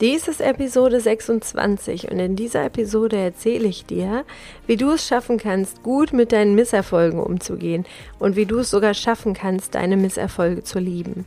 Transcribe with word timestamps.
Dies 0.00 0.28
ist 0.28 0.40
Episode 0.40 1.00
26 1.00 2.08
und 2.12 2.20
in 2.20 2.36
dieser 2.36 2.64
Episode 2.64 3.16
erzähle 3.16 3.66
ich 3.66 3.84
dir, 3.84 4.24
wie 4.68 4.76
du 4.76 4.92
es 4.92 5.04
schaffen 5.04 5.38
kannst, 5.38 5.82
gut 5.82 6.12
mit 6.12 6.30
deinen 6.30 6.54
Misserfolgen 6.54 7.18
umzugehen 7.18 7.84
und 8.20 8.36
wie 8.36 8.46
du 8.46 8.60
es 8.60 8.70
sogar 8.70 8.94
schaffen 8.94 9.34
kannst, 9.34 9.74
deine 9.74 9.96
Misserfolge 9.96 10.62
zu 10.62 10.78
lieben. 10.78 11.26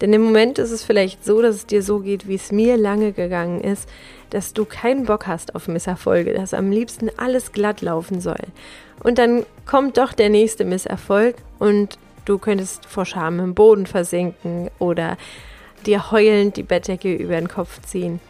Denn 0.00 0.14
im 0.14 0.22
Moment 0.22 0.58
ist 0.58 0.70
es 0.70 0.82
vielleicht 0.82 1.26
so, 1.26 1.42
dass 1.42 1.56
es 1.56 1.66
dir 1.66 1.82
so 1.82 1.98
geht, 1.98 2.26
wie 2.26 2.36
es 2.36 2.52
mir 2.52 2.78
lange 2.78 3.12
gegangen 3.12 3.60
ist, 3.60 3.86
dass 4.30 4.54
du 4.54 4.64
keinen 4.64 5.04
Bock 5.04 5.26
hast 5.26 5.54
auf 5.54 5.68
Misserfolge, 5.68 6.32
dass 6.32 6.54
am 6.54 6.70
liebsten 6.70 7.10
alles 7.18 7.52
glatt 7.52 7.82
laufen 7.82 8.22
soll. 8.22 8.44
Und 9.02 9.18
dann 9.18 9.44
kommt 9.66 9.98
doch 9.98 10.14
der 10.14 10.30
nächste 10.30 10.64
Misserfolg 10.64 11.36
und 11.58 11.98
du 12.24 12.38
könntest 12.38 12.86
vor 12.86 13.04
Scham 13.04 13.40
im 13.40 13.54
Boden 13.54 13.84
versinken 13.84 14.70
oder 14.78 15.18
dir 15.86 16.10
heulend 16.10 16.56
die 16.56 16.62
Bettdecke 16.62 17.14
über 17.14 17.34
den 17.34 17.48
Kopf 17.48 17.80
ziehen. 17.82 18.20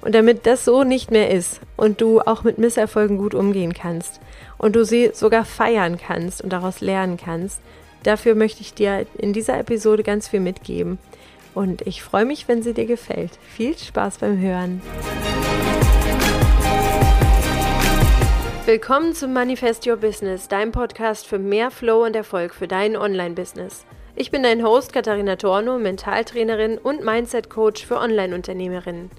Und 0.00 0.14
damit 0.14 0.46
das 0.46 0.64
so 0.64 0.82
nicht 0.82 1.10
mehr 1.10 1.30
ist 1.30 1.60
und 1.76 2.00
du 2.00 2.20
auch 2.20 2.42
mit 2.42 2.58
Misserfolgen 2.58 3.18
gut 3.18 3.34
umgehen 3.34 3.74
kannst 3.74 4.20
und 4.56 4.74
du 4.74 4.84
sie 4.84 5.10
sogar 5.12 5.44
feiern 5.44 5.98
kannst 5.98 6.42
und 6.42 6.50
daraus 6.50 6.80
lernen 6.80 7.18
kannst, 7.18 7.60
dafür 8.02 8.34
möchte 8.34 8.62
ich 8.62 8.72
dir 8.72 9.06
in 9.18 9.32
dieser 9.32 9.58
Episode 9.58 10.02
ganz 10.02 10.28
viel 10.28 10.40
mitgeben. 10.40 10.98
Und 11.52 11.82
ich 11.82 12.02
freue 12.02 12.24
mich, 12.24 12.48
wenn 12.48 12.62
sie 12.62 12.72
dir 12.72 12.86
gefällt. 12.86 13.32
Viel 13.54 13.76
Spaß 13.76 14.18
beim 14.18 14.40
Hören. 14.40 14.80
Willkommen 18.64 19.14
zum 19.14 19.32
Manifest 19.32 19.86
Your 19.86 19.96
Business, 19.96 20.46
deinem 20.46 20.70
Podcast 20.70 21.26
für 21.26 21.38
mehr 21.38 21.70
Flow 21.70 22.04
und 22.04 22.14
Erfolg 22.14 22.54
für 22.54 22.68
dein 22.68 22.96
Online-Business. 22.96 23.84
Ich 24.16 24.30
bin 24.30 24.42
dein 24.42 24.64
Host 24.64 24.92
Katharina 24.92 25.36
Torno, 25.36 25.78
Mentaltrainerin 25.78 26.78
und 26.78 27.04
Mindset-Coach 27.04 27.86
für 27.86 27.98
Online-Unternehmerinnen. 27.98 29.10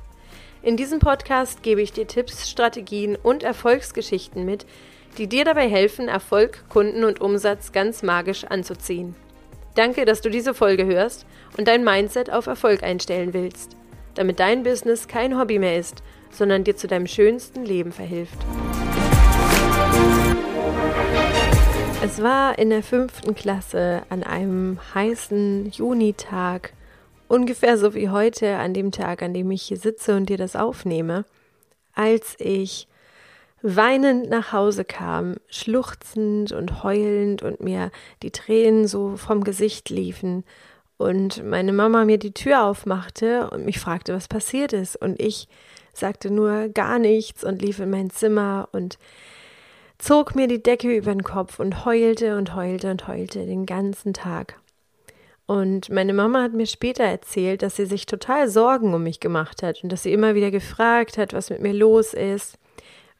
In 0.61 0.75
diesem 0.75 0.99
Podcast 0.99 1.63
gebe 1.63 1.81
ich 1.81 1.93
dir 1.93 2.07
Tipps, 2.07 2.49
Strategien 2.49 3.15
und 3.15 3.41
Erfolgsgeschichten 3.41 4.45
mit, 4.45 4.65
die 5.17 5.27
dir 5.27 5.45
dabei 5.45 5.69
helfen, 5.69 6.07
Erfolg, 6.07 6.65
Kunden 6.69 7.05
und 7.05 7.21
Umsatz 7.21 7.71
ganz 7.71 8.03
magisch 8.03 8.43
anzuziehen. 8.43 9.15
Danke, 9.75 10.03
dass 10.03 10.21
du 10.21 10.29
diese 10.29 10.53
Folge 10.53 10.85
hörst 10.85 11.25
und 11.57 11.67
dein 11.67 11.83
Mindset 11.83 12.29
auf 12.29 12.47
Erfolg 12.47 12.83
einstellen 12.83 13.33
willst, 13.33 13.77
damit 14.15 14.39
dein 14.39 14.63
Business 14.63 15.07
kein 15.07 15.39
Hobby 15.39 15.57
mehr 15.57 15.77
ist, 15.77 16.03
sondern 16.31 16.65
dir 16.65 16.75
zu 16.75 16.87
deinem 16.87 17.07
schönsten 17.07 17.65
Leben 17.65 17.93
verhilft. 17.93 18.37
Es 22.03 22.19
war 22.19 22.57
in 22.57 22.71
der 22.71 22.81
fünften 22.81 23.35
Klasse 23.35 24.01
an 24.09 24.23
einem 24.23 24.79
heißen 24.95 25.69
Junitag, 25.69 26.73
ungefähr 27.27 27.77
so 27.77 27.93
wie 27.93 28.09
heute, 28.09 28.57
an 28.57 28.73
dem 28.73 28.91
Tag, 28.91 29.21
an 29.21 29.35
dem 29.35 29.51
ich 29.51 29.61
hier 29.61 29.77
sitze 29.77 30.15
und 30.15 30.27
dir 30.27 30.37
das 30.37 30.55
aufnehme, 30.55 31.25
als 31.93 32.35
ich 32.39 32.87
weinend 33.61 34.31
nach 34.31 34.51
Hause 34.51 34.83
kam, 34.83 35.35
schluchzend 35.47 36.51
und 36.51 36.83
heulend 36.83 37.43
und 37.43 37.61
mir 37.61 37.91
die 38.23 38.31
Tränen 38.31 38.87
so 38.87 39.15
vom 39.15 39.43
Gesicht 39.43 39.91
liefen 39.91 40.43
und 40.97 41.45
meine 41.45 41.71
Mama 41.71 42.05
mir 42.05 42.17
die 42.17 42.33
Tür 42.33 42.63
aufmachte 42.63 43.49
und 43.51 43.65
mich 43.65 43.79
fragte, 43.79 44.13
was 44.13 44.27
passiert 44.27 44.73
ist. 44.73 44.95
Und 44.95 45.19
ich 45.19 45.47
sagte 45.93 46.31
nur 46.31 46.69
gar 46.69 46.99
nichts 46.99 47.43
und 47.43 47.61
lief 47.61 47.79
in 47.79 47.89
mein 47.89 48.09
Zimmer 48.09 48.69
und 48.71 48.97
zog 50.01 50.35
mir 50.35 50.47
die 50.47 50.63
Decke 50.63 50.95
über 50.95 51.11
den 51.11 51.23
Kopf 51.23 51.59
und 51.59 51.85
heulte 51.85 52.37
und 52.37 52.55
heulte 52.55 52.89
und 52.89 53.07
heulte 53.07 53.45
den 53.45 53.65
ganzen 53.65 54.13
Tag. 54.13 54.59
Und 55.45 55.89
meine 55.89 56.13
Mama 56.13 56.41
hat 56.41 56.53
mir 56.53 56.65
später 56.65 57.03
erzählt, 57.03 57.61
dass 57.61 57.75
sie 57.75 57.85
sich 57.85 58.05
total 58.05 58.49
Sorgen 58.49 58.93
um 58.93 59.03
mich 59.03 59.19
gemacht 59.19 59.63
hat 59.63 59.83
und 59.83 59.91
dass 59.91 60.03
sie 60.03 60.13
immer 60.13 60.33
wieder 60.33 60.49
gefragt 60.49 61.17
hat, 61.17 61.33
was 61.33 61.49
mit 61.49 61.61
mir 61.61 61.73
los 61.73 62.13
ist, 62.13 62.57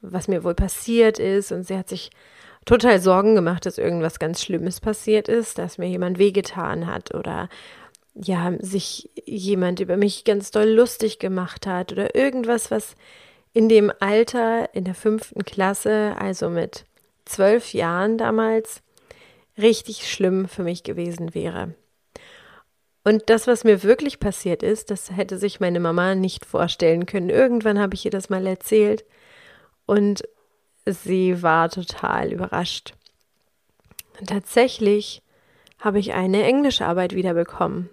was 0.01 0.27
mir 0.27 0.43
wohl 0.43 0.55
passiert 0.55 1.19
ist. 1.19 1.51
Und 1.51 1.67
sie 1.67 1.77
hat 1.77 1.89
sich 1.89 2.09
total 2.65 2.99
Sorgen 2.99 3.35
gemacht, 3.35 3.65
dass 3.65 3.77
irgendwas 3.77 4.17
ganz 4.17 4.41
Schlimmes 4.41 4.79
passiert 4.79 5.27
ist, 5.27 5.57
dass 5.57 5.77
mir 5.77 5.87
jemand 5.87 6.17
wehgetan 6.17 6.87
hat 6.87 7.13
oder 7.13 7.49
ja, 8.13 8.53
sich 8.59 9.09
jemand 9.25 9.79
über 9.79 9.97
mich 9.97 10.23
ganz 10.23 10.51
doll 10.51 10.69
lustig 10.69 11.19
gemacht 11.19 11.67
hat 11.67 11.91
oder 11.91 12.15
irgendwas, 12.15 12.71
was 12.71 12.95
in 13.53 13.69
dem 13.69 13.91
Alter, 13.99 14.73
in 14.73 14.85
der 14.85 14.95
fünften 14.95 15.43
Klasse, 15.43 16.15
also 16.17 16.49
mit 16.49 16.85
zwölf 17.25 17.73
Jahren 17.73 18.17
damals, 18.17 18.81
richtig 19.57 20.09
schlimm 20.09 20.47
für 20.47 20.63
mich 20.63 20.83
gewesen 20.83 21.33
wäre. 21.33 21.75
Und 23.03 23.29
das, 23.29 23.47
was 23.47 23.63
mir 23.63 23.83
wirklich 23.83 24.19
passiert 24.19 24.61
ist, 24.61 24.91
das 24.91 25.11
hätte 25.15 25.37
sich 25.37 25.59
meine 25.59 25.79
Mama 25.79 26.13
nicht 26.15 26.45
vorstellen 26.45 27.05
können. 27.05 27.29
Irgendwann 27.29 27.79
habe 27.79 27.95
ich 27.95 28.05
ihr 28.05 28.11
das 28.11 28.29
mal 28.29 28.45
erzählt 28.45 29.03
und 29.85 30.23
sie 30.85 31.41
war 31.41 31.69
total 31.69 32.31
überrascht. 32.31 32.93
Und 34.19 34.29
tatsächlich 34.29 35.23
habe 35.79 35.99
ich 35.99 36.13
eine 36.13 36.43
englische 36.43 36.85
Arbeit 36.85 37.15
wiederbekommen. 37.15 37.89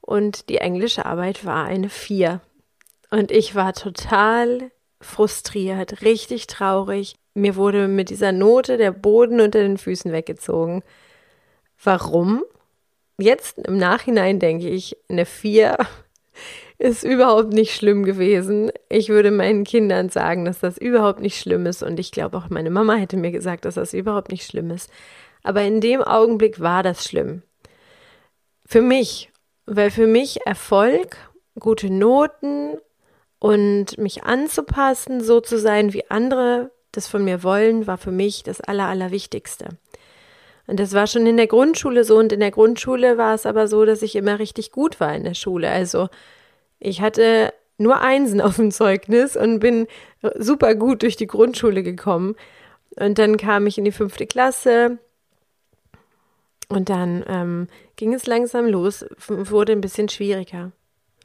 Und 0.00 0.48
die 0.48 0.58
englische 0.58 1.06
Arbeit 1.06 1.44
war 1.44 1.64
eine 1.64 1.88
Vier. 1.88 2.40
Und 3.12 3.30
ich 3.30 3.54
war 3.54 3.74
total 3.74 4.70
frustriert, 5.02 6.00
richtig 6.00 6.46
traurig. 6.46 7.14
Mir 7.34 7.56
wurde 7.56 7.86
mit 7.86 8.08
dieser 8.08 8.32
Note 8.32 8.78
der 8.78 8.90
Boden 8.90 9.42
unter 9.42 9.60
den 9.60 9.76
Füßen 9.76 10.12
weggezogen. 10.12 10.82
Warum? 11.84 12.42
Jetzt 13.18 13.58
im 13.58 13.76
Nachhinein 13.76 14.38
denke 14.38 14.66
ich, 14.70 14.96
eine 15.10 15.26
4 15.26 15.76
ist 16.78 17.04
überhaupt 17.04 17.52
nicht 17.52 17.74
schlimm 17.74 18.04
gewesen. 18.04 18.72
Ich 18.88 19.10
würde 19.10 19.30
meinen 19.30 19.64
Kindern 19.64 20.08
sagen, 20.08 20.46
dass 20.46 20.60
das 20.60 20.78
überhaupt 20.78 21.20
nicht 21.20 21.38
schlimm 21.38 21.66
ist. 21.66 21.82
Und 21.82 22.00
ich 22.00 22.12
glaube 22.12 22.38
auch 22.38 22.48
meine 22.48 22.70
Mama 22.70 22.94
hätte 22.94 23.18
mir 23.18 23.30
gesagt, 23.30 23.66
dass 23.66 23.74
das 23.74 23.92
überhaupt 23.92 24.30
nicht 24.30 24.46
schlimm 24.46 24.70
ist. 24.70 24.90
Aber 25.42 25.60
in 25.60 25.82
dem 25.82 26.00
Augenblick 26.02 26.60
war 26.60 26.82
das 26.82 27.04
schlimm. 27.04 27.42
Für 28.64 28.80
mich, 28.80 29.30
weil 29.66 29.90
für 29.90 30.06
mich 30.06 30.46
Erfolg, 30.46 31.18
gute 31.58 31.90
Noten 31.90 32.78
und 33.42 33.98
mich 33.98 34.22
anzupassen, 34.22 35.20
so 35.20 35.40
zu 35.40 35.58
sein, 35.58 35.92
wie 35.92 36.08
andere 36.08 36.70
das 36.92 37.08
von 37.08 37.24
mir 37.24 37.42
wollen, 37.42 37.88
war 37.88 37.98
für 37.98 38.12
mich 38.12 38.44
das 38.44 38.60
Aller, 38.60 38.86
Allerwichtigste. 38.86 39.70
Und 40.68 40.78
das 40.78 40.92
war 40.92 41.08
schon 41.08 41.26
in 41.26 41.36
der 41.36 41.48
Grundschule 41.48 42.04
so. 42.04 42.18
Und 42.18 42.32
in 42.32 42.38
der 42.38 42.52
Grundschule 42.52 43.18
war 43.18 43.34
es 43.34 43.44
aber 43.44 43.66
so, 43.66 43.84
dass 43.84 44.02
ich 44.02 44.14
immer 44.14 44.38
richtig 44.38 44.70
gut 44.70 45.00
war 45.00 45.12
in 45.12 45.24
der 45.24 45.34
Schule. 45.34 45.68
Also 45.68 46.08
ich 46.78 47.00
hatte 47.00 47.52
nur 47.78 48.00
Einsen 48.00 48.40
auf 48.40 48.54
dem 48.56 48.70
Zeugnis 48.70 49.36
und 49.36 49.58
bin 49.58 49.88
super 50.38 50.76
gut 50.76 51.02
durch 51.02 51.16
die 51.16 51.26
Grundschule 51.26 51.82
gekommen. 51.82 52.36
Und 52.94 53.18
dann 53.18 53.38
kam 53.38 53.66
ich 53.66 53.76
in 53.76 53.84
die 53.84 53.90
fünfte 53.90 54.28
Klasse. 54.28 54.98
Und 56.68 56.90
dann 56.90 57.24
ähm, 57.26 57.66
ging 57.96 58.14
es 58.14 58.26
langsam 58.26 58.68
los, 58.68 59.04
wurde 59.26 59.72
ein 59.72 59.80
bisschen 59.80 60.08
schwieriger. 60.08 60.70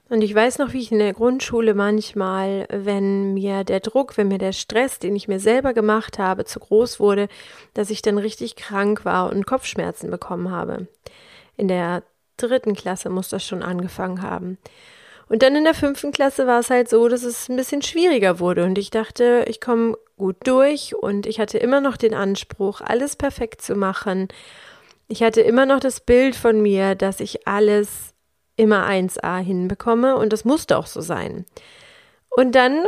Und 0.10 0.22
ich 0.22 0.34
weiß 0.34 0.60
noch, 0.60 0.74
wie 0.74 0.80
ich 0.80 0.92
in 0.92 1.00
der 1.00 1.14
Grundschule 1.14 1.74
manchmal, 1.74 2.66
wenn 2.70 3.34
mir 3.34 3.64
der 3.64 3.82
Druck, 3.82 4.18
wenn 4.18 4.30
mir 4.30 4.38
der 4.38 4.54
Stress, 4.54 5.00
den 5.00 5.16
ich 5.16 5.28
mir 5.28 5.40
selber 5.40 5.74
gemacht 5.74 6.18
habe, 6.18 6.46
zu 6.46 6.60
groß 6.60 7.00
wurde, 7.00 7.28
dass 7.74 7.90
ich 7.90 8.02
dann 8.02 8.18
richtig 8.18 8.56
krank 8.56 9.04
war 9.04 9.30
und 9.30 9.46
Kopfschmerzen 9.46 10.10
bekommen 10.10 10.50
habe. 10.50 10.88
In 11.58 11.68
der 11.68 12.04
dritten 12.38 12.74
Klasse 12.74 13.10
muss 13.10 13.30
das 13.30 13.46
schon 13.46 13.64
angefangen 13.64 14.22
haben. 14.22 14.58
Und 15.30 15.44
dann 15.44 15.56
in 15.56 15.66
der 15.66 15.74
fünften 15.74 16.14
Klasse 16.14 16.48
war 16.48 16.60
es 16.60 16.70
halt 16.70 16.88
so, 16.88 17.10
dass 17.10 17.24
es 17.24 17.50
ein 17.50 17.58
bisschen 17.58 17.82
schwieriger 17.82 18.40
wurde 18.40 18.64
und 18.64 18.78
ich 18.78 18.92
dachte, 18.92 19.44
ich 19.48 19.60
komme 19.60 19.98
gut 20.16 20.38
durch 20.46 20.96
und 20.96 21.26
ich 21.26 21.40
hatte 21.40 21.58
immer 21.58 21.82
noch 21.82 21.98
den 21.98 22.14
Anspruch, 22.14 22.80
alles 22.80 23.18
perfekt 23.18 23.62
zu 23.62 23.76
machen. 23.76 24.30
Ich 25.10 25.24
hatte 25.24 25.42
immer 25.42 25.66
noch 25.66 25.82
das 25.82 26.00
Bild 26.00 26.36
von 26.36 26.62
mir, 26.62 26.96
dass 26.96 27.20
ich 27.20 27.46
alles 27.46 28.14
immer 28.58 28.86
1a 28.88 29.40
hinbekomme 29.40 30.18
und 30.18 30.34
das 30.34 30.44
musste 30.44 30.78
auch 30.78 30.88
so 30.88 31.02
sein. 31.02 31.46
Und 32.30 32.56
dann 32.56 32.86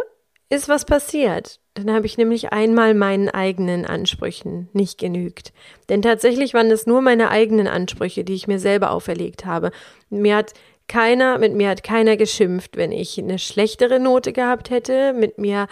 ist 0.50 0.68
was 0.68 0.86
passiert. 0.86 1.60
Dann 1.76 1.92
habe 1.94 2.08
ich 2.08 2.18
nämlich 2.18 2.52
einmal 2.52 2.94
meinen 2.94 3.30
eigenen 3.30 3.86
Ansprüchen 3.86 4.68
nicht 4.74 4.98
genügt. 4.98 5.54
Denn 5.88 6.02
tatsächlich 6.02 6.54
waren 6.54 6.72
es 6.72 6.88
nur 6.88 7.02
meine 7.02 7.30
eigenen 7.30 7.68
Ansprüche, 7.68 8.24
die 8.24 8.34
ich 8.34 8.48
mir 8.48 8.60
selber 8.60 8.92
auferlegt 8.92 9.46
habe. 9.46 9.72
Mir 10.10 10.36
hat 10.36 10.54
keiner, 10.88 11.38
mit 11.38 11.54
mir 11.54 11.70
hat 11.70 11.84
keiner 11.84 12.18
geschimpft, 12.18 12.76
wenn 12.76 12.92
ich 12.92 13.18
eine 13.18 13.40
schlechtere 13.40 14.00
Note 14.00 14.34
gehabt 14.34 14.72
hätte. 14.72 15.14
Mit 15.14 15.38
mir, 15.38 15.68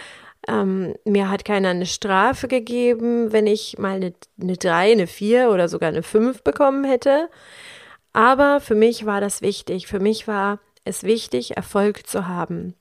ähm, 0.47 0.93
mir 1.03 1.29
hat 1.29 1.43
keiner 1.43 1.69
eine 1.69 1.87
Strafe 1.87 2.47
gegeben, 2.47 3.33
wenn 3.33 3.47
ich 3.47 3.77
mal 3.79 3.95
eine, 3.95 4.13
eine 4.39 4.57
3, 4.57 4.91
eine 4.91 5.07
4 5.07 5.49
oder 5.49 5.67
sogar 5.67 5.89
eine 5.89 6.03
5 6.03 6.43
bekommen 6.43 6.85
hätte. 6.85 7.29
Aber 8.17 8.59
für 8.61 8.73
mich 8.73 9.05
war 9.05 9.21
das 9.21 9.43
wichtig. 9.43 9.85
Für 9.85 9.99
mich 9.99 10.27
war 10.27 10.57
es 10.83 11.03
wichtig, 11.03 11.55
Erfolg 11.55 12.07
zu 12.07 12.27
haben. 12.27 12.73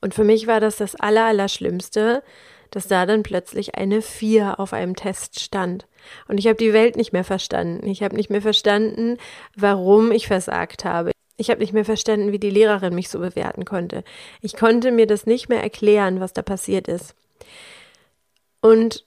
Und 0.00 0.14
für 0.14 0.24
mich 0.24 0.48
war 0.48 0.58
das 0.58 0.78
das 0.78 0.96
Allerallerschlimmste, 0.96 2.24
dass 2.72 2.88
da 2.88 3.06
dann 3.06 3.22
plötzlich 3.22 3.76
eine 3.76 4.02
Vier 4.02 4.58
auf 4.58 4.72
einem 4.72 4.96
Test 4.96 5.38
stand. 5.38 5.86
Und 6.26 6.38
ich 6.38 6.48
habe 6.48 6.56
die 6.56 6.72
Welt 6.72 6.96
nicht 6.96 7.12
mehr 7.12 7.22
verstanden. 7.22 7.86
Ich 7.86 8.02
habe 8.02 8.16
nicht 8.16 8.30
mehr 8.30 8.42
verstanden, 8.42 9.18
warum 9.54 10.10
ich 10.10 10.26
versagt 10.26 10.84
habe. 10.84 11.12
Ich 11.36 11.48
habe 11.48 11.60
nicht 11.60 11.72
mehr 11.72 11.84
verstanden, 11.84 12.32
wie 12.32 12.40
die 12.40 12.50
Lehrerin 12.50 12.96
mich 12.96 13.10
so 13.10 13.20
bewerten 13.20 13.64
konnte. 13.64 14.02
Ich 14.40 14.56
konnte 14.56 14.90
mir 14.90 15.06
das 15.06 15.24
nicht 15.24 15.50
mehr 15.50 15.62
erklären, 15.62 16.18
was 16.18 16.32
da 16.32 16.42
passiert 16.42 16.88
ist. 16.88 17.14
Und 18.60 19.04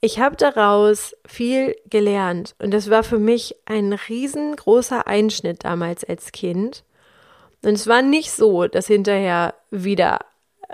ich 0.00 0.18
habe 0.18 0.36
daraus 0.36 1.14
viel 1.26 1.76
gelernt 1.88 2.54
und 2.58 2.72
das 2.72 2.88
war 2.88 3.02
für 3.02 3.18
mich 3.18 3.54
ein 3.66 3.92
riesengroßer 3.92 5.06
Einschnitt 5.06 5.64
damals 5.64 6.04
als 6.04 6.32
Kind. 6.32 6.84
Und 7.62 7.72
es 7.72 7.86
war 7.86 8.00
nicht 8.00 8.30
so, 8.30 8.66
dass 8.66 8.86
hinterher 8.86 9.54
wieder 9.70 10.20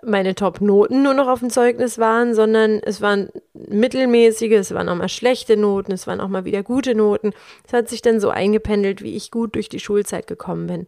meine 0.05 0.34
Top-Noten 0.34 1.02
nur 1.02 1.14
noch 1.14 1.26
auf 1.26 1.40
dem 1.40 1.50
Zeugnis 1.50 1.99
waren, 1.99 2.34
sondern 2.34 2.81
es 2.84 3.00
waren 3.00 3.31
mittelmäßige, 3.55 4.52
es 4.52 4.75
waren 4.75 4.88
auch 4.88 4.94
mal 4.94 5.08
schlechte 5.08 5.56
Noten, 5.56 5.93
es 5.93 6.06
waren 6.06 6.20
auch 6.20 6.28
mal 6.28 6.44
wieder 6.44 6.62
gute 6.62 6.94
Noten. 6.94 7.32
Es 7.67 7.73
hat 7.73 7.88
sich 7.88 8.02
dann 8.02 8.20
so 8.20 8.31
eingependelt, 8.31 9.02
wie 9.02 9.17
ich 9.17 9.31
gut 9.32 9.55
durch 9.55 9.69
die 9.69 9.81
Schulzeit 9.81 10.26
gekommen 10.26 10.67
bin. 10.69 10.87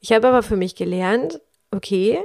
Ich 0.00 0.12
habe 0.12 0.28
aber 0.28 0.42
für 0.42 0.56
mich 0.56 0.76
gelernt, 0.76 1.40
okay, 1.70 2.24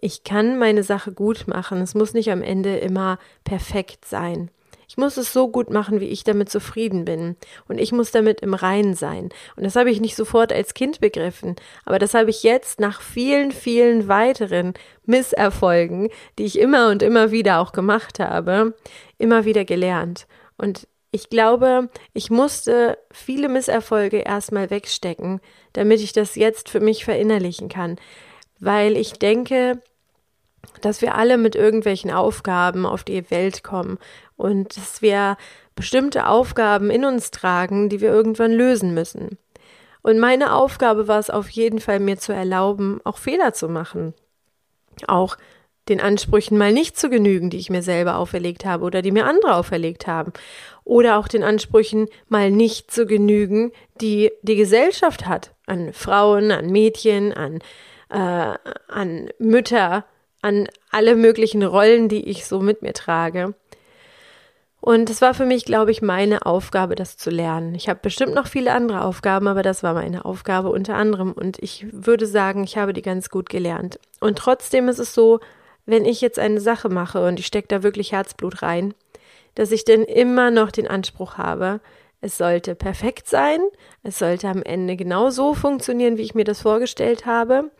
ich 0.00 0.24
kann 0.24 0.58
meine 0.58 0.82
Sache 0.82 1.12
gut 1.12 1.46
machen. 1.46 1.80
Es 1.80 1.94
muss 1.94 2.14
nicht 2.14 2.32
am 2.32 2.42
Ende 2.42 2.78
immer 2.78 3.18
perfekt 3.44 4.06
sein. 4.06 4.50
Ich 4.94 4.98
muss 4.98 5.16
es 5.16 5.32
so 5.32 5.48
gut 5.48 5.70
machen, 5.70 5.98
wie 5.98 6.06
ich 6.06 6.22
damit 6.22 6.50
zufrieden 6.50 7.04
bin. 7.04 7.34
Und 7.66 7.78
ich 7.78 7.90
muss 7.90 8.12
damit 8.12 8.42
im 8.42 8.54
Reinen 8.54 8.94
sein. 8.94 9.30
Und 9.56 9.64
das 9.64 9.74
habe 9.74 9.90
ich 9.90 10.00
nicht 10.00 10.14
sofort 10.14 10.52
als 10.52 10.72
Kind 10.72 11.00
begriffen. 11.00 11.56
Aber 11.84 11.98
das 11.98 12.14
habe 12.14 12.30
ich 12.30 12.44
jetzt 12.44 12.78
nach 12.78 13.00
vielen, 13.00 13.50
vielen 13.50 14.06
weiteren 14.06 14.72
Misserfolgen, 15.04 16.10
die 16.38 16.44
ich 16.44 16.60
immer 16.60 16.90
und 16.90 17.02
immer 17.02 17.32
wieder 17.32 17.58
auch 17.58 17.72
gemacht 17.72 18.20
habe, 18.20 18.74
immer 19.18 19.44
wieder 19.44 19.64
gelernt. 19.64 20.28
Und 20.58 20.86
ich 21.10 21.28
glaube, 21.28 21.88
ich 22.12 22.30
musste 22.30 22.96
viele 23.10 23.48
Misserfolge 23.48 24.18
erstmal 24.18 24.70
wegstecken, 24.70 25.40
damit 25.72 26.02
ich 26.02 26.12
das 26.12 26.36
jetzt 26.36 26.68
für 26.68 26.78
mich 26.78 27.04
verinnerlichen 27.04 27.68
kann. 27.68 27.96
Weil 28.60 28.96
ich 28.96 29.14
denke, 29.14 29.80
dass 30.80 31.02
wir 31.02 31.14
alle 31.14 31.38
mit 31.38 31.54
irgendwelchen 31.54 32.10
Aufgaben 32.10 32.86
auf 32.86 33.04
die 33.04 33.30
Welt 33.30 33.62
kommen 33.64 33.98
und 34.36 34.76
dass 34.76 35.02
wir 35.02 35.36
bestimmte 35.74 36.28
Aufgaben 36.28 36.90
in 36.90 37.04
uns 37.04 37.30
tragen, 37.30 37.88
die 37.88 38.00
wir 38.00 38.10
irgendwann 38.12 38.52
lösen 38.52 38.94
müssen. 38.94 39.38
Und 40.02 40.18
meine 40.18 40.54
Aufgabe 40.54 41.08
war 41.08 41.18
es 41.18 41.30
auf 41.30 41.48
jeden 41.48 41.80
Fall, 41.80 41.98
mir 41.98 42.18
zu 42.18 42.32
erlauben, 42.32 43.00
auch 43.04 43.18
Fehler 43.18 43.54
zu 43.54 43.68
machen. 43.68 44.12
Auch 45.06 45.36
den 45.88 46.00
Ansprüchen 46.00 46.56
mal 46.56 46.72
nicht 46.72 46.98
zu 46.98 47.10
genügen, 47.10 47.50
die 47.50 47.58
ich 47.58 47.70
mir 47.70 47.82
selber 47.82 48.16
auferlegt 48.16 48.64
habe 48.64 48.84
oder 48.84 49.02
die 49.02 49.10
mir 49.10 49.26
andere 49.26 49.54
auferlegt 49.54 50.06
haben. 50.06 50.32
Oder 50.84 51.18
auch 51.18 51.28
den 51.28 51.42
Ansprüchen 51.42 52.08
mal 52.28 52.50
nicht 52.50 52.90
zu 52.90 53.06
genügen, 53.06 53.72
die 54.00 54.30
die 54.42 54.56
Gesellschaft 54.56 55.26
hat. 55.26 55.54
An 55.66 55.92
Frauen, 55.92 56.50
an 56.50 56.70
Mädchen, 56.70 57.32
an, 57.32 57.60
äh, 58.10 58.58
an 58.88 59.30
Mütter, 59.38 60.04
an 60.44 60.68
alle 60.90 61.16
möglichen 61.16 61.62
Rollen, 61.62 62.08
die 62.08 62.28
ich 62.28 62.44
so 62.44 62.60
mit 62.60 62.82
mir 62.82 62.92
trage. 62.92 63.54
Und 64.80 65.08
es 65.08 65.22
war 65.22 65.32
für 65.32 65.46
mich, 65.46 65.64
glaube 65.64 65.90
ich, 65.90 66.02
meine 66.02 66.44
Aufgabe, 66.44 66.94
das 66.94 67.16
zu 67.16 67.30
lernen. 67.30 67.74
Ich 67.74 67.88
habe 67.88 68.00
bestimmt 68.02 68.34
noch 68.34 68.46
viele 68.46 68.72
andere 68.72 69.02
Aufgaben, 69.02 69.48
aber 69.48 69.62
das 69.62 69.82
war 69.82 69.94
meine 69.94 70.26
Aufgabe 70.26 70.68
unter 70.68 70.96
anderem. 70.96 71.32
Und 71.32 71.56
ich 71.62 71.86
würde 71.90 72.26
sagen, 72.26 72.64
ich 72.64 72.76
habe 72.76 72.92
die 72.92 73.00
ganz 73.00 73.30
gut 73.30 73.48
gelernt. 73.48 73.98
Und 74.20 74.36
trotzdem 74.36 74.88
ist 74.90 74.98
es 74.98 75.14
so, 75.14 75.40
wenn 75.86 76.04
ich 76.04 76.20
jetzt 76.20 76.38
eine 76.38 76.60
Sache 76.60 76.90
mache 76.90 77.26
und 77.26 77.40
ich 77.40 77.46
stecke 77.46 77.68
da 77.68 77.82
wirklich 77.82 78.12
Herzblut 78.12 78.60
rein, 78.60 78.92
dass 79.54 79.72
ich 79.72 79.86
denn 79.86 80.02
immer 80.02 80.50
noch 80.50 80.70
den 80.70 80.86
Anspruch 80.86 81.38
habe, 81.38 81.80
es 82.20 82.36
sollte 82.36 82.74
perfekt 82.74 83.28
sein, 83.28 83.60
es 84.02 84.18
sollte 84.18 84.48
am 84.48 84.62
Ende 84.62 84.96
genau 84.96 85.30
so 85.30 85.54
funktionieren, 85.54 86.18
wie 86.18 86.22
ich 86.22 86.34
mir 86.34 86.44
das 86.44 86.60
vorgestellt 86.60 87.24
habe. 87.24 87.70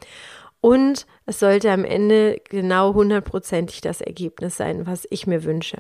Und 0.65 1.05
es 1.27 1.41
sollte 1.41 1.71
am 1.71 1.85
Ende 1.85 2.41
genau 2.49 2.95
hundertprozentig 2.95 3.83
das 3.83 4.01
Ergebnis 4.01 4.57
sein, 4.57 4.87
was 4.87 5.07
ich 5.11 5.27
mir 5.27 5.45
wünsche. 5.45 5.77